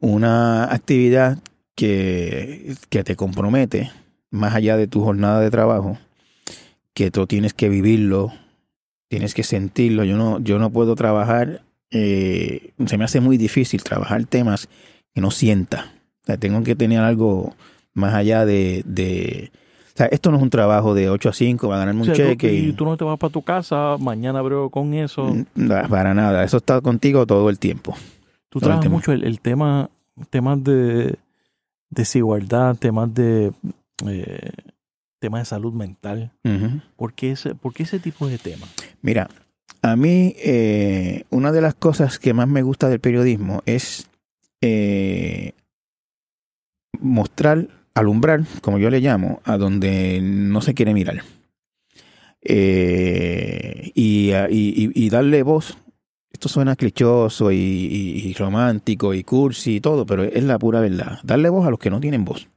[0.00, 1.38] una actividad
[1.74, 3.90] que, que te compromete
[4.30, 5.98] más allá de tu jornada de trabajo,
[6.94, 8.32] que tú tienes que vivirlo,
[9.08, 10.04] tienes que sentirlo.
[10.04, 14.68] Yo no, yo no puedo trabajar, eh, se me hace muy difícil trabajar temas
[15.14, 15.92] que no sienta.
[16.22, 17.54] O sea, tengo que tener algo
[17.94, 19.50] más allá de, de-
[19.94, 22.04] o sea, esto no es un trabajo de 8 a 5, va a ganarme O
[22.04, 22.52] un sea, cheque.
[22.52, 25.36] y tú no te vas para tu casa, mañana brego con eso.
[25.54, 27.94] No, para nada, eso está contigo todo el tiempo.
[28.48, 29.90] Tú el trabajas mucho el, el tema,
[30.30, 31.16] temas de
[31.90, 33.52] desigualdad, temas de
[34.06, 34.50] eh,
[35.18, 36.32] temas de salud mental.
[36.44, 36.80] Ujú.
[36.96, 38.70] ¿Por qué ese, por qué ese tipo de temas?
[39.02, 39.28] Mira,
[39.82, 44.08] a mí eh, una de las cosas que más me gusta del periodismo es
[44.60, 45.52] eh,
[46.98, 51.22] mostrar, alumbrar, como yo le llamo, a donde no se quiere mirar.
[52.42, 55.76] Eh, y, darle voz.
[56.32, 61.18] Esto suena clichoso y romántico y cursi y todo, pero es la pura verdad.
[61.22, 62.48] Darle voz a los que no tienen voz.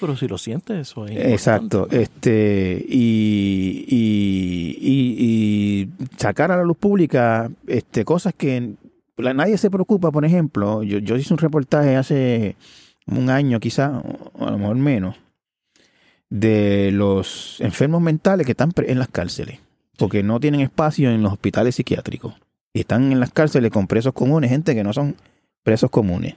[0.00, 1.34] Pero si lo sientes, eso es importante.
[1.34, 8.74] Exacto, este y, y, y- y sacar a la luz pública este cosas que
[9.16, 12.56] nadie se preocupa, por ejemplo, yo, yo hice un reportaje hace
[13.06, 14.02] un año quizá,
[14.34, 15.16] o a lo mejor menos,
[16.30, 19.58] de los enfermos mentales que están en las cárceles,
[19.96, 22.34] porque no tienen espacio en los hospitales psiquiátricos.
[22.74, 25.16] Y están en las cárceles con presos comunes, gente que no son
[25.62, 26.36] presos comunes.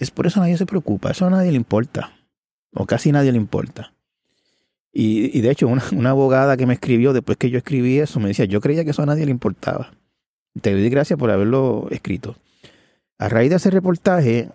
[0.00, 2.12] Es por eso nadie se preocupa, eso a nadie le importa,
[2.72, 3.92] o casi nadie le importa.
[4.92, 8.28] Y, de hecho, una, una, abogada que me escribió después que yo escribí eso, me
[8.28, 9.92] decía, yo creía que eso a nadie le importaba.
[10.60, 12.36] Te doy gracias por haberlo escrito.
[13.18, 14.48] A raíz de ese reportaje,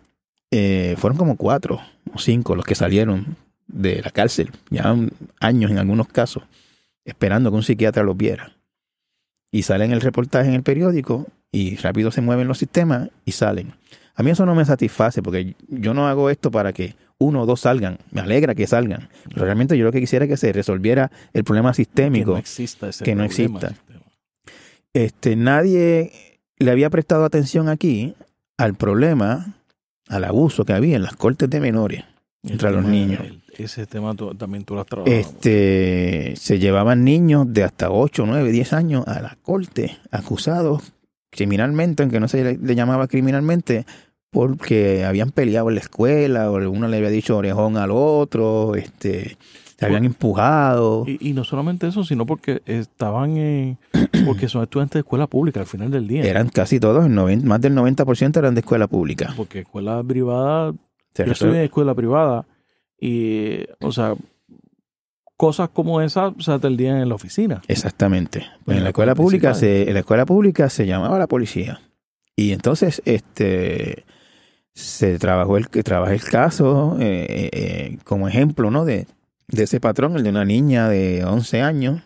[0.52, 1.80] eh, fueron como cuatro
[2.14, 3.38] o cinco los que salieron
[3.68, 4.96] de la cárcel, ya
[5.40, 6.44] años en algunos casos,
[7.04, 8.54] esperando que un psiquiatra los viera.
[9.52, 13.74] Y salen el reportaje en el periódico y rápido se mueven los sistemas y salen.
[14.16, 17.46] A mí eso no me satisface porque yo no hago esto para que uno o
[17.46, 17.98] dos salgan.
[18.12, 19.10] Me alegra que salgan.
[19.30, 22.32] Pero realmente yo lo que quisiera es que se resolviera el problema sistémico.
[22.32, 23.74] Que no exista ese Que no exista.
[24.94, 28.16] Este, nadie le había prestado atención aquí
[28.58, 29.58] al problema,
[30.08, 32.04] al abuso que había en las cortes de menores
[32.44, 33.22] entre los niños.
[33.58, 35.18] ese tema también tú lo has trabajado.
[35.18, 40.94] Este, se llevaban niños de hasta 8, 9, 10 años a la corte acusados
[41.30, 43.86] criminalmente, aunque no se le, llamaba criminalmente,
[44.36, 49.38] porque habían peleado en la escuela, o uno le había dicho orejón al otro, este,
[49.80, 51.06] se habían empujado.
[51.08, 53.78] Y, no solamente eso, sino porque estaban en,
[54.26, 56.26] porque son estudiantes de escuela pública al final del día.
[56.26, 59.34] Eran casi todos, más del 90% eran de escuela pública.
[59.38, 60.74] Porque escuela privada,
[61.16, 62.46] yo estudié en escuela privada
[63.00, 64.16] y, o sea,
[65.38, 67.62] cosas como esas se atendían en la oficina.
[67.70, 68.46] Exactamente.
[68.66, 71.80] Pues en, la escuela pública se, en la escuela pública se llamaba la policía.
[72.36, 74.04] Y entonces, este
[74.76, 78.84] se trabajó el, trabajé el caso eh, eh, eh, como ejemplo, ¿no?
[78.86, 79.08] De,
[79.48, 82.02] de ese patrón, el de una niña de 11 años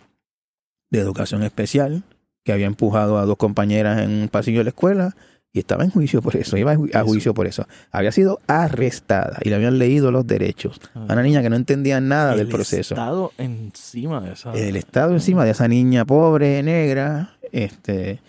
[0.92, 2.04] de educación especial
[2.44, 5.16] que había empujado a dos compañeras en un pasillo de la escuela
[5.52, 7.68] y estaba en juicio por eso, iba a juicio por eso.
[7.92, 10.80] Había sido arrestada y le habían leído los derechos.
[10.94, 12.94] a Una niña que no entendía nada del proceso.
[12.94, 14.54] El Estado encima de esa.
[14.54, 18.20] El Estado encima de esa niña pobre, negra, este,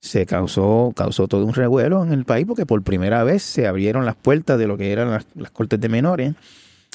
[0.00, 4.04] se causó, causó todo un revuelo en el país porque por primera vez se abrieron
[4.04, 6.34] las puertas de lo que eran las, las cortes de menores.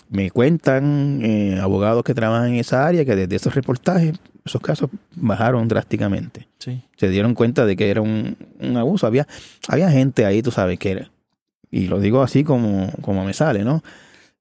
[0.09, 4.13] Me cuentan eh, abogados que trabajan en esa área que desde esos reportajes
[4.45, 6.47] esos casos bajaron drásticamente.
[6.57, 8.37] Se dieron cuenta de que era un,
[8.75, 9.07] abuso.
[9.07, 9.27] Había,
[9.67, 11.11] había gente ahí, tú sabes, que era,
[11.71, 13.83] y lo digo así como, como me sale, ¿no?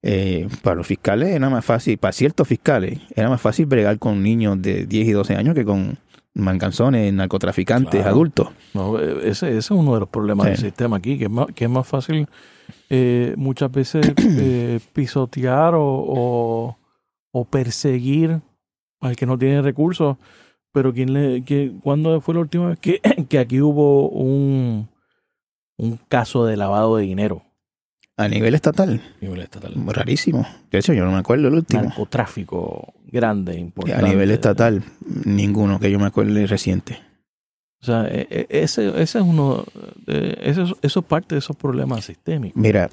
[0.01, 4.21] Eh, para los fiscales era más fácil, para ciertos fiscales, era más fácil bregar con
[4.21, 5.97] niños de 10 y 12 años que con
[6.33, 8.49] mancanzones, narcotraficantes, adultos.
[8.73, 11.65] No, e, ese, es uno de los problemas del sistema aquí, que es más, que
[11.65, 12.27] es más fácil
[12.89, 16.77] eh, muchas veces eh, pisotear o,
[17.31, 18.41] o perseguir
[19.01, 20.17] al que no tiene recursos,
[20.71, 24.89] pero ¿quién le, que, ¿cuándo fue la última vez que, que aquí hubo un,
[25.77, 27.43] un caso de lavado de dinero?
[28.15, 29.01] A nivel estatal.
[29.17, 29.73] A nivel estatal.
[29.87, 30.45] Rarísimo.
[30.71, 31.81] De hecho, yo no me acuerdo el último.
[31.81, 34.05] Narcotráfico grande, importante.
[34.05, 34.83] A nivel estatal,
[35.23, 36.99] ninguno que yo me acuerde reciente.
[37.81, 39.65] O sea, e, e, ese, ese es uno,
[40.07, 42.61] eso, eso es parte de esos problemas sistémicos.
[42.61, 42.89] Mira,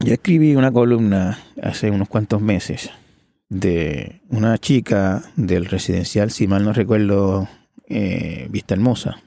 [0.00, 2.90] yo escribí una columna hace unos cuantos meses
[3.48, 7.48] de una chica del residencial, si mal no recuerdo,
[7.86, 9.22] eh, Vista Hermosa,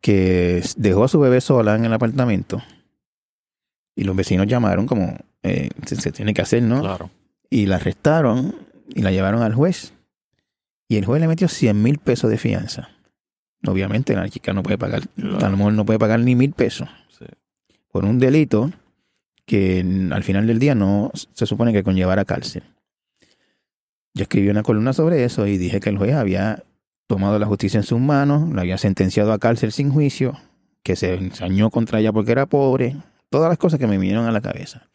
[0.00, 2.62] que dejó a su bebé sola en el apartamento
[3.94, 6.80] y los vecinos llamaron como eh, se, tiene que hacer, ¿no?
[6.80, 7.10] Claro.
[7.50, 8.54] Y la arrestaron
[8.88, 9.94] y la llevaron al juez.
[10.88, 12.90] Y el juez le metió 100 mil pesos de fianza.
[13.66, 16.88] Obviamente la chica no puede pagar, a lo mejor no puede pagar ni mil pesos.
[17.90, 18.70] Por un delito
[19.44, 19.80] que
[20.12, 22.62] al final del día no se supone que conllevara cárcel.
[24.14, 26.64] Yo escribí una columna sobre eso y dije que el juez había
[27.06, 30.38] tomado la justicia en sus manos, la había sentenciado a cárcel sin juicio,
[30.82, 32.96] que se ensañó contra ella porque era pobre,
[33.30, 34.88] todas las cosas que me vinieron a la cabeza.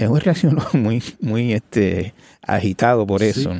[0.00, 3.52] El juez reaccionó muy, muy este, agitado por eso.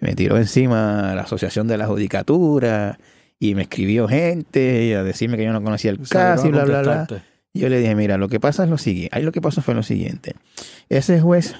[0.00, 2.98] Me tiró encima la Asociación de la Judicatura
[3.38, 6.82] y me escribió gente a decirme que yo no conocía el caso y bla, bla,
[6.82, 7.06] bla.
[7.54, 9.16] Yo le dije, mira, lo que pasa es lo siguiente.
[9.16, 10.34] Ahí lo que pasó fue lo siguiente.
[10.88, 11.54] Ese juez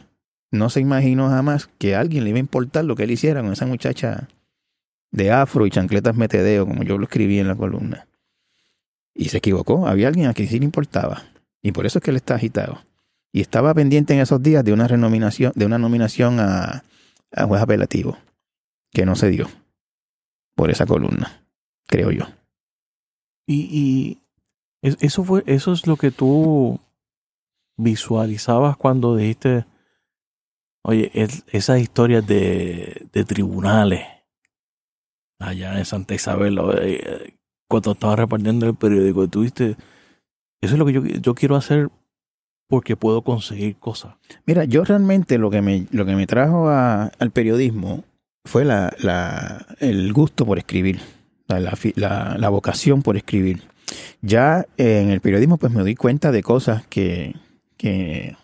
[0.50, 3.40] no se imaginó jamás que a alguien le iba a importar lo que él hiciera
[3.40, 4.28] con esa muchacha
[5.12, 8.08] de afro y chancletas metedeo, como yo lo escribí en la columna.
[9.14, 9.86] Y se equivocó.
[9.86, 11.22] Había alguien a quien sí le importaba.
[11.62, 12.80] Y por eso es que él está agitado.
[13.34, 16.84] Y estaba pendiente en esos días de una renominación, de una nominación a,
[17.32, 18.16] a juez apelativo,
[18.92, 19.48] que no se dio
[20.54, 21.44] por esa columna,
[21.88, 22.26] creo yo.
[23.44, 24.20] Y,
[24.82, 26.78] eso fue, eso es lo que tú
[27.76, 29.66] visualizabas cuando dijiste,
[30.84, 31.10] oye,
[31.50, 34.06] esas historias de, de, tribunales
[35.40, 37.34] allá en Santa Isabel, eh,
[37.68, 39.76] cuando estaba repartiendo el periódico, tuviste,
[40.60, 41.90] eso es lo que yo, yo quiero hacer
[42.74, 44.14] porque puedo conseguir cosas.
[44.46, 48.02] Mira, yo realmente lo que me, lo que me trajo a- al periodismo
[48.44, 50.98] fue la, la- el gusto por escribir,
[51.46, 53.62] la, vocación por escribir.
[54.22, 57.36] Ya en el periodismo pues me doy cuenta de cosas que,
[57.76, 58.34] que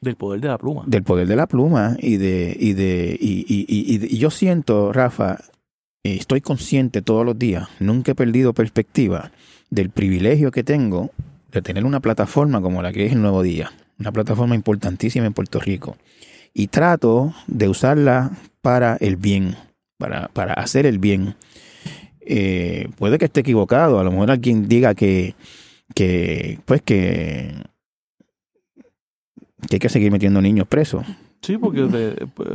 [0.00, 0.84] Del poder de la pluma.
[0.86, 5.38] del poder de la pluma y de y de y, y- y- yo siento Rafa
[6.04, 9.32] estoy consciente todos los días nunca he perdido perspectiva
[9.70, 11.10] del privilegio que tengo
[11.52, 15.32] de tener una plataforma como la que es el Nuevo Día una plataforma importantísima en
[15.32, 15.96] Puerto Rico
[16.52, 19.56] y trato de usarla para el bien
[19.98, 21.34] para, para hacer el bien
[22.28, 25.34] Eh, puede que esté equivocado a lo mejor alguien diga que
[25.94, 27.54] que pues que
[29.68, 31.04] que hay que seguir metiendo niños presos
[31.42, 32.48] Sí, porque de- pues,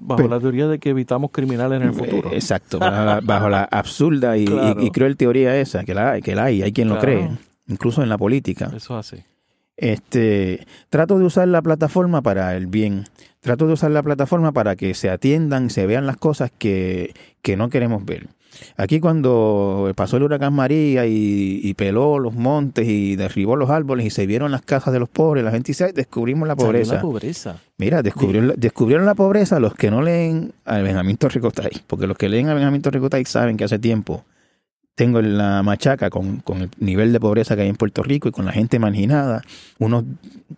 [0.00, 2.30] bajo Pe- la teoría de que evitamos criminales en el futuro.
[2.30, 4.82] Eh, Exacto, bajo la, bajo la absurda y, Claro.
[4.82, 7.30] y- y cruel teoría esa, que la hay, que la hay, hay quien lo cree,
[7.66, 8.70] incluso en la política.
[8.76, 9.24] Eso es así.
[9.76, 13.04] Este, trato de usar la plataforma para el bien.
[13.40, 17.12] Trato de usar la plataforma para que se atiendan, se vean las cosas que,
[17.42, 18.28] que no queremos ver.
[18.76, 24.06] Aquí cuando pasó el huracán María y, y peló los montes y derribó los árboles
[24.06, 26.94] y se vieron las casas de los pobres, la gente dice, "Ay, descubrimos la pobreza.
[26.94, 27.56] La pobreza.
[27.78, 32.16] Mira, descubrieron, la- descubrieron la pobreza los que no leen a Benjamín Torricotay, porque los
[32.16, 34.24] que leen a Benjamín Torricotay saben que hace tiempo
[34.94, 38.32] tengo la machaca con, con el nivel de pobreza que hay en Puerto Rico y
[38.32, 39.42] con la gente marginada.
[39.78, 40.04] Unos,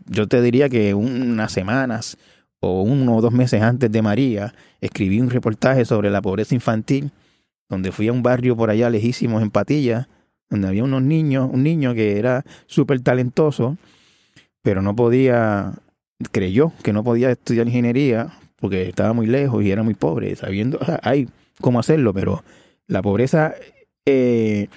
[0.07, 2.19] yo te diría que unas semanas
[2.61, 7.11] o uno o dos meses antes de María, escribí un reportaje sobre la pobreza infantil,
[7.69, 10.09] donde fui a un barrio por allá lejísimos en Patilla,
[10.49, 13.77] donde había unos niños, un niño que era súper talentoso,
[14.63, 15.73] pero no podía
[16.33, 20.79] creyó que no podía estudiar ingeniería porque estaba muy lejos y era muy pobre, sabiendo,
[21.03, 21.29] hay
[21.61, 22.43] cómo hacerlo, pero
[22.87, 23.55] la pobreza
[24.07, 24.69] eh,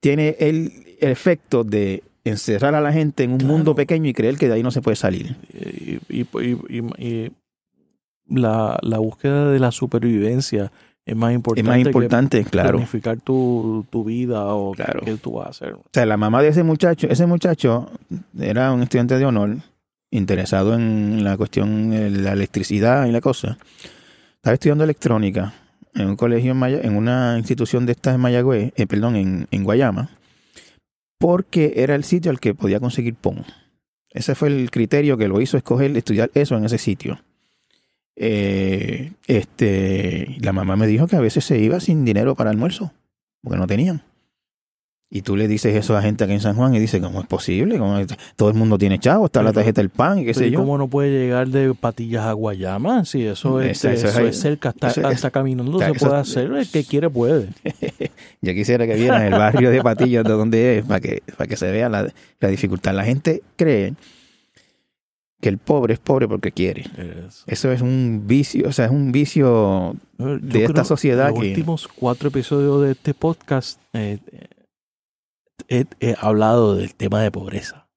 [0.00, 3.54] tiene el efecto de encerrar a la gente en un Claro.
[3.54, 5.36] mundo pequeño y creer que de ahí no se puede salir.
[5.52, 7.32] Y, y- y- y- y
[8.28, 10.72] la, la búsqueda de la supervivencia
[11.06, 12.70] es más Es importante, más que importante, claro.
[12.70, 15.00] planificar tu, tu vida o Claro.
[15.04, 15.74] qué tú vas a hacer.
[15.74, 17.90] O sea, la mamá de ese muchacho, ese muchacho
[18.38, 19.56] era un estudiante de honor,
[20.10, 23.58] interesado en la cuestión de la electricidad y la cosa.
[24.36, 25.52] Estaba estudiando electrónica
[25.94, 29.46] en un colegio en, Maya- en una institución de estas en Mayagüez, eh, perdón, en,
[29.50, 30.10] en Guayama,
[31.18, 33.44] porque era el sitio al que podía conseguir PON.
[34.10, 37.20] Ese fue el criterio que lo hizo escoger estudiar eso en ese sitio.
[38.16, 42.92] Eh, este, la mamá me dijo que a veces se iba sin dinero para almuerzo,
[43.42, 44.02] porque no tenían.
[45.16, 47.26] Y tú le dices eso a gente aquí en San Juan y dice, ¿cómo es
[47.28, 47.78] posible?
[47.78, 48.08] ¿Cómo es?
[48.34, 50.58] Todo el mundo tiene chavo, está la tarjeta del pan y qué sé ¿Y yo.
[50.58, 53.04] cómo no puede llegar de Patillas a Guayama?
[53.04, 55.94] Si eso es, Eso- eso eso es- es cerca, hasta, eso es- hasta caminando se
[55.94, 56.50] puede hacer.
[56.52, 57.48] El que quiere puede.
[58.42, 61.56] Yo quisiera que vieran el barrio de Patillas de donde es, para que, para que
[61.56, 62.08] se vea la,
[62.40, 62.92] la dificultad.
[62.92, 63.94] La gente cree
[65.40, 66.86] que el pobre es pobre porque quiere.
[67.28, 67.44] Eso.
[67.46, 71.48] Eso es un vicio, o sea, es un vicio Yo de esta sociedad Los que...
[71.50, 74.18] últimos cuatro episodios de este podcast eh,
[75.68, 77.88] he, he hablado del tema de pobreza.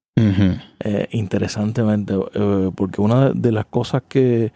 [0.80, 4.52] Eh, interesantemente, eh, porque una de las cosas que,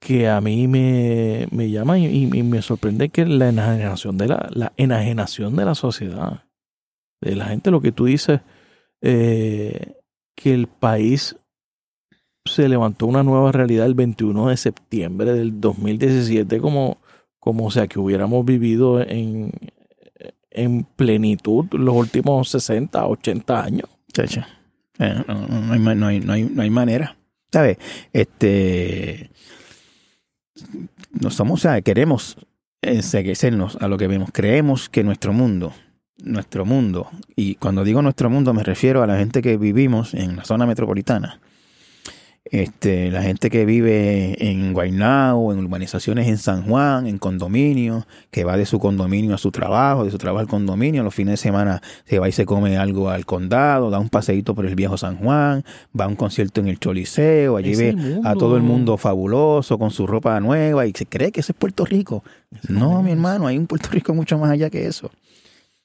[0.00, 4.18] que a mí me, me llama y, y- y me sorprende es que la enajenación
[4.18, 6.44] de la, la enajenación de la sociedad,
[7.22, 8.40] de la gente, lo que tú dices,
[9.02, 9.94] eh,
[10.36, 11.36] que el país
[12.46, 16.98] se levantó una nueva realidad el 21 de septiembre del 2017 como,
[17.38, 19.52] como o sea que hubiéramos vivido en,
[20.50, 23.88] en plenitud los últimos 60, 80 años.
[24.98, 27.16] Eh, no, no, hay, no, hay, no, hay, no hay manera.
[27.52, 27.78] ¿Sabes?
[28.12, 29.30] Este.
[31.12, 32.36] No somos, o sea, queremos
[32.82, 34.30] enseguecernos a lo que vemos.
[34.32, 35.72] Creemos que nuestro mundo,
[36.22, 40.36] nuestro mundo, y cuando digo nuestro mundo me refiero a la gente que vivimos en
[40.36, 41.40] la zona metropolitana.
[42.50, 48.42] Este, la gente que vive en Guaynao, en urbanizaciones en San Juan, en condominios, que
[48.42, 51.36] va de su condominio a su trabajo, de su trabajo al condominio, los fines de
[51.36, 54.98] semana se va y se come algo al condado, da un paseíto por el viejo
[54.98, 55.64] San Juan,
[55.98, 59.78] va a un concierto en el Choliseo, allí Es ve a todo el mundo fabuloso
[59.78, 62.24] con su ropa nueva y se cree que ese es Puerto Rico.
[62.68, 65.08] No, mi hermano, hay un Puerto Rico mucho más allá que eso.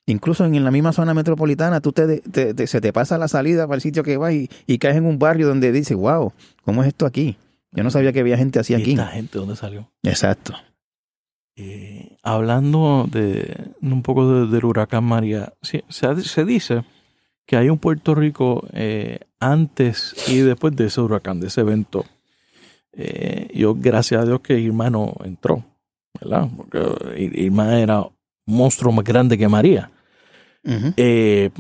[0.08, 3.66] Incluso en la misma zona metropolitana, tú te, te- te- se te pasa la salida
[3.66, 6.32] para el sitio que vas y, y caes en un barrio donde dices, wow,
[6.64, 7.38] ¿cómo es esto aquí?
[7.72, 8.91] Yo no sabía que había gente así ¿Y aquí.
[8.91, 9.89] esta gente dónde salió?
[10.03, 10.53] Exacto.
[11.58, 16.84] Eh, hablando de un poco de- del huracán María, se, se dice
[17.47, 22.06] que hay un Puerto Rico eh, antes y después de ese huracán, de ese evento.
[22.93, 25.64] Eh, yo, gracias a Dios que Irma no entró,
[26.22, 26.47] ¿verdad?
[26.56, 26.80] Porque
[27.18, 28.12] Ir- Irma era un
[28.45, 29.91] monstruo más grande que María.
[30.66, 31.51] Eh,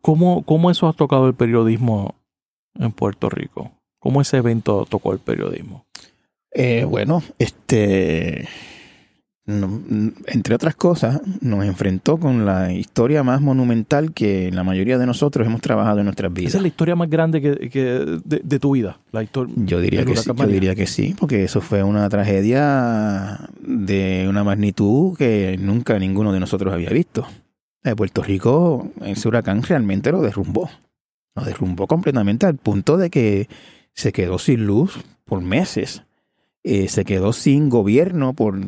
[0.00, 2.14] ¿Cómo, ¿Cómo eso ha tocado el periodismo
[2.74, 3.72] en Puerto Rico?
[3.98, 5.84] ¿Cómo ese evento tocó el periodismo?
[6.52, 8.48] Eh, bueno, este,
[9.46, 9.80] no-
[10.26, 15.46] entre otras cosas, nos enfrentó con la historia más monumental que la mayoría de nosotros
[15.46, 16.50] hemos trabajado en nuestras vidas.
[16.50, 17.82] Esa es la historia más grande que, que
[18.24, 18.98] de, de tu vida.
[19.12, 19.54] La historia.
[19.58, 24.44] Yo diría que sí, yo diría que sí, porque eso fue una tragedia de una
[24.44, 27.26] magnitud que nunca ninguno de nosotros había visto.
[27.82, 30.68] De Puerto Rico, ese huracán realmente lo derrumbó.
[31.36, 33.48] Lo derrumbó completamente al punto de que
[33.94, 36.02] se quedó sin luz por meses.
[36.68, 38.58] Eh, se quedó sin gobierno por,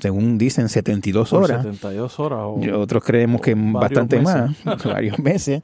[0.00, 1.62] según dicen, 72 Por horas.
[1.62, 2.38] 72 horas.
[2.42, 4.64] o- Y Otros creemos que bastante meses.
[4.64, 5.62] más, varios meses.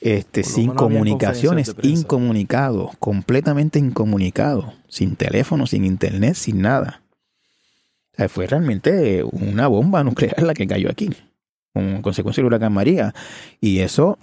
[0.00, 7.02] Este, sin comunicaciones, incomunicado, completamente incomunicado, sin teléfono, sin internet, sin nada.
[8.14, 11.10] O sea, fue realmente una bomba nuclear la que cayó aquí,
[11.72, 13.14] como consecuencia del huracán María.
[13.60, 14.18] Y eso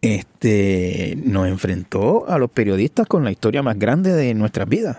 [0.00, 4.98] este, nos enfrentó a los periodistas con la historia más grande de nuestras vidas.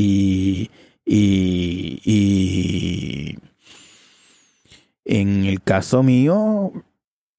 [0.00, 0.70] Y,
[1.04, 3.38] y, y
[5.04, 6.72] en el caso mío,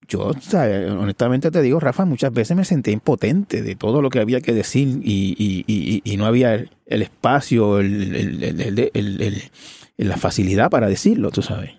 [0.08, 0.32] yo,
[1.00, 4.54] honestamente te digo, Rafa, muchas veces me sentí impotente de todo lo que había que
[4.54, 9.44] decir y, y- y- y no había el, el espacio, el, el-
[9.98, 11.72] la facilidad para decirlo, tú sabes.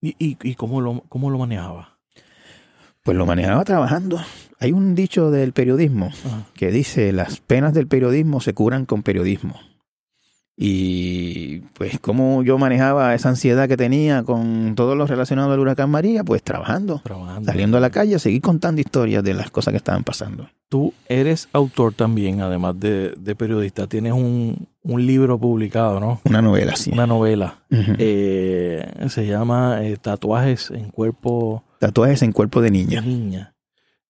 [0.00, 1.98] ¿Y, cómo, lo, cómo lo manejaba?
[3.02, 4.20] Pues lo manejaba trabajando.
[4.60, 6.46] Hay un dicho del periodismo Ajá.
[6.54, 9.58] que dice, las penas del periodismo se curan con periodismo.
[10.60, 15.88] Y pues como yo manejaba esa ansiedad que tenía con todo lo relacionado al huracán
[15.88, 17.44] María, pues trabajando, Trabajando.
[17.48, 20.48] saliendo a la calle seguir contando historias de las cosas que estaban pasando.
[20.68, 23.86] Tú eres autor también, además de, de periodista.
[23.86, 26.20] Tienes un, un libro publicado, ¿no?
[26.24, 26.90] Una novela así.
[26.90, 27.58] Una novela.
[27.70, 33.00] Eh, se llama eh, Tatuajes en Cuerpo Tatuajes en cuerpo de de niña.
[33.00, 33.54] Niña.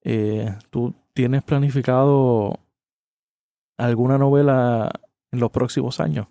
[0.02, 2.58] Eh, ¿Tú tienes planificado
[3.76, 4.90] alguna novela
[5.32, 6.26] en los próximos años?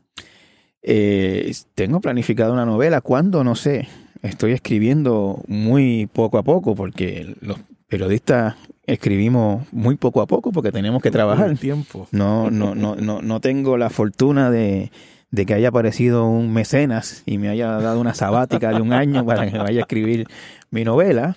[0.82, 3.02] Eh, tengo planificada una novela.
[3.02, 3.43] ¿Cuándo?
[3.43, 3.88] No sé.
[4.22, 10.72] Estoy escribiendo muy poco a poco porque los periodistas escribimos muy poco a poco porque
[10.72, 11.50] tenemos que trabajar.
[11.50, 12.08] El tiempo.
[12.12, 14.91] No, no, no, no, no tengo la fortuna de,
[15.30, 19.26] de que haya aparecido un mecenas y me haya dado una sabática de un año
[19.26, 20.26] para que vaya a escribir
[20.72, 21.36] mi novela.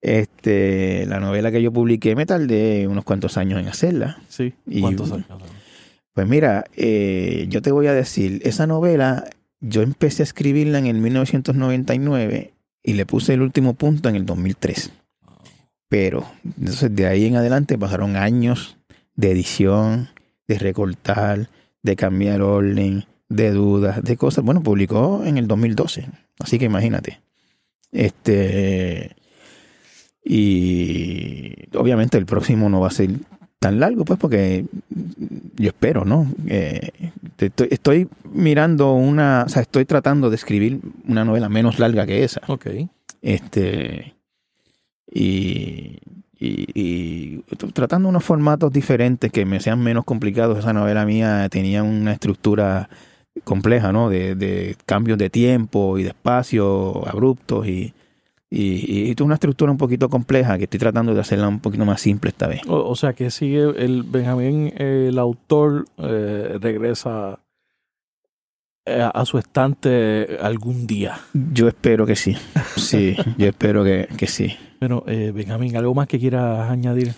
[0.00, 4.18] Este, la novela que yo publiqué me tardé unos cuantos años en hacerla.
[4.28, 4.52] Sí.
[4.66, 5.26] Y- ¿Cuántos años?
[6.14, 10.86] Pues mira, eh, yo te voy a decir, esa novela yo empecé a escribirla en
[10.86, 12.52] el 1999
[12.82, 14.92] y le puse el último punto en el 2003.
[15.88, 18.76] Pero entonces de ahí en adelante pasaron años
[19.14, 20.08] de edición,
[20.48, 21.48] de recortar,
[21.82, 24.44] de cambiar orden, de dudas, de cosas.
[24.44, 26.08] Bueno, publicó en el 2012,
[26.40, 27.20] así que imagínate.
[27.90, 29.16] Este
[30.24, 33.10] y obviamente el próximo no va a ser
[33.62, 34.66] tan largo, pues, porque
[35.56, 36.26] yo espero, ¿no?
[36.48, 36.90] Eh,
[37.70, 42.40] estoy mirando una, o sea, estoy tratando de escribir una novela menos larga que esa.
[42.48, 42.66] Ok.
[43.22, 44.16] Este,
[45.10, 45.98] y,
[46.40, 50.58] y, y tratando unos formatos diferentes que me sean menos complicados.
[50.58, 52.88] Esa novela mía tenía una estructura
[53.44, 54.10] compleja, ¿no?
[54.10, 57.94] De, de cambios de tiempo y de espacio abruptos y,
[58.54, 62.02] y, y una estructura un poquito compleja que estoy tratando de hacerla un poquito más
[62.02, 62.60] simple esta vez.
[62.68, 67.38] O, o sea que sigue el Benjamín, eh, el autor, eh, regresa
[68.84, 71.18] eh, a su estante algún día.
[71.32, 72.36] Yo espero que sí.
[72.76, 74.54] Sí, yo espero que, que sí.
[74.78, 77.14] Pero, eh, Benjamín, ¿algo más que quieras añadir?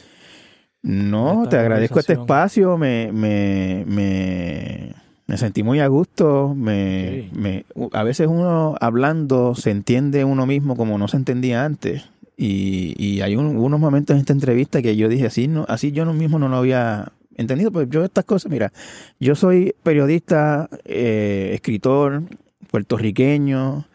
[0.82, 4.94] No, te agradezco este espacio, me, me, me,
[5.26, 7.30] me sentí muy a gusto, me, Sí.
[7.38, 12.04] me, a veces uno hablando se entiende uno mismo como no se entendía antes
[12.36, 15.92] y, y hay un- unos momentos en esta entrevista que yo dije así, no, así
[15.92, 18.72] yo mismo no lo había entendido, pues yo estas cosas, mira,
[19.18, 22.22] yo soy periodista, eh, escritor,
[22.70, 23.86] puertorriqueño,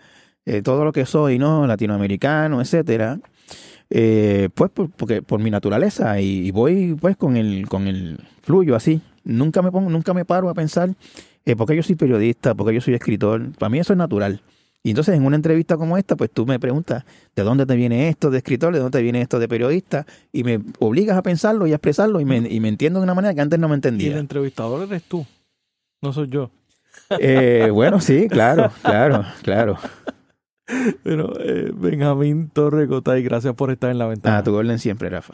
[0.46, 1.68] eh, todo lo que soy, ¿no?
[1.68, 3.20] Latinoamericano, etcétera.
[3.92, 8.20] Eh, pues por, porque por mi naturaleza y, y voy pues con el con el
[8.44, 10.90] fluyo así nunca me pongo nunca me paro a pensar
[11.46, 13.98] eh, por qué yo soy periodista por qué yo soy escritor para mí eso es
[13.98, 14.42] natural.
[14.82, 17.04] Y entonces en una entrevista como esta pues tú me preguntas
[17.36, 20.44] de dónde te viene esto de escritor de dónde te viene esto de periodista y
[20.46, 23.34] me obligas a pensarlo y a expresarlo y me, y me entiendo de una manera
[23.34, 24.18] que antes no me Y el entendía.
[24.18, 25.26] entrevistador eres tú,
[26.02, 26.50] no soy yo.
[27.20, 29.78] Eh, bueno sí claro claro claro.
[31.04, 34.38] Pero, eh, Benjamín Gotay, gracias por estar en la ventana.
[34.38, 35.34] a tu orden siempre Rafa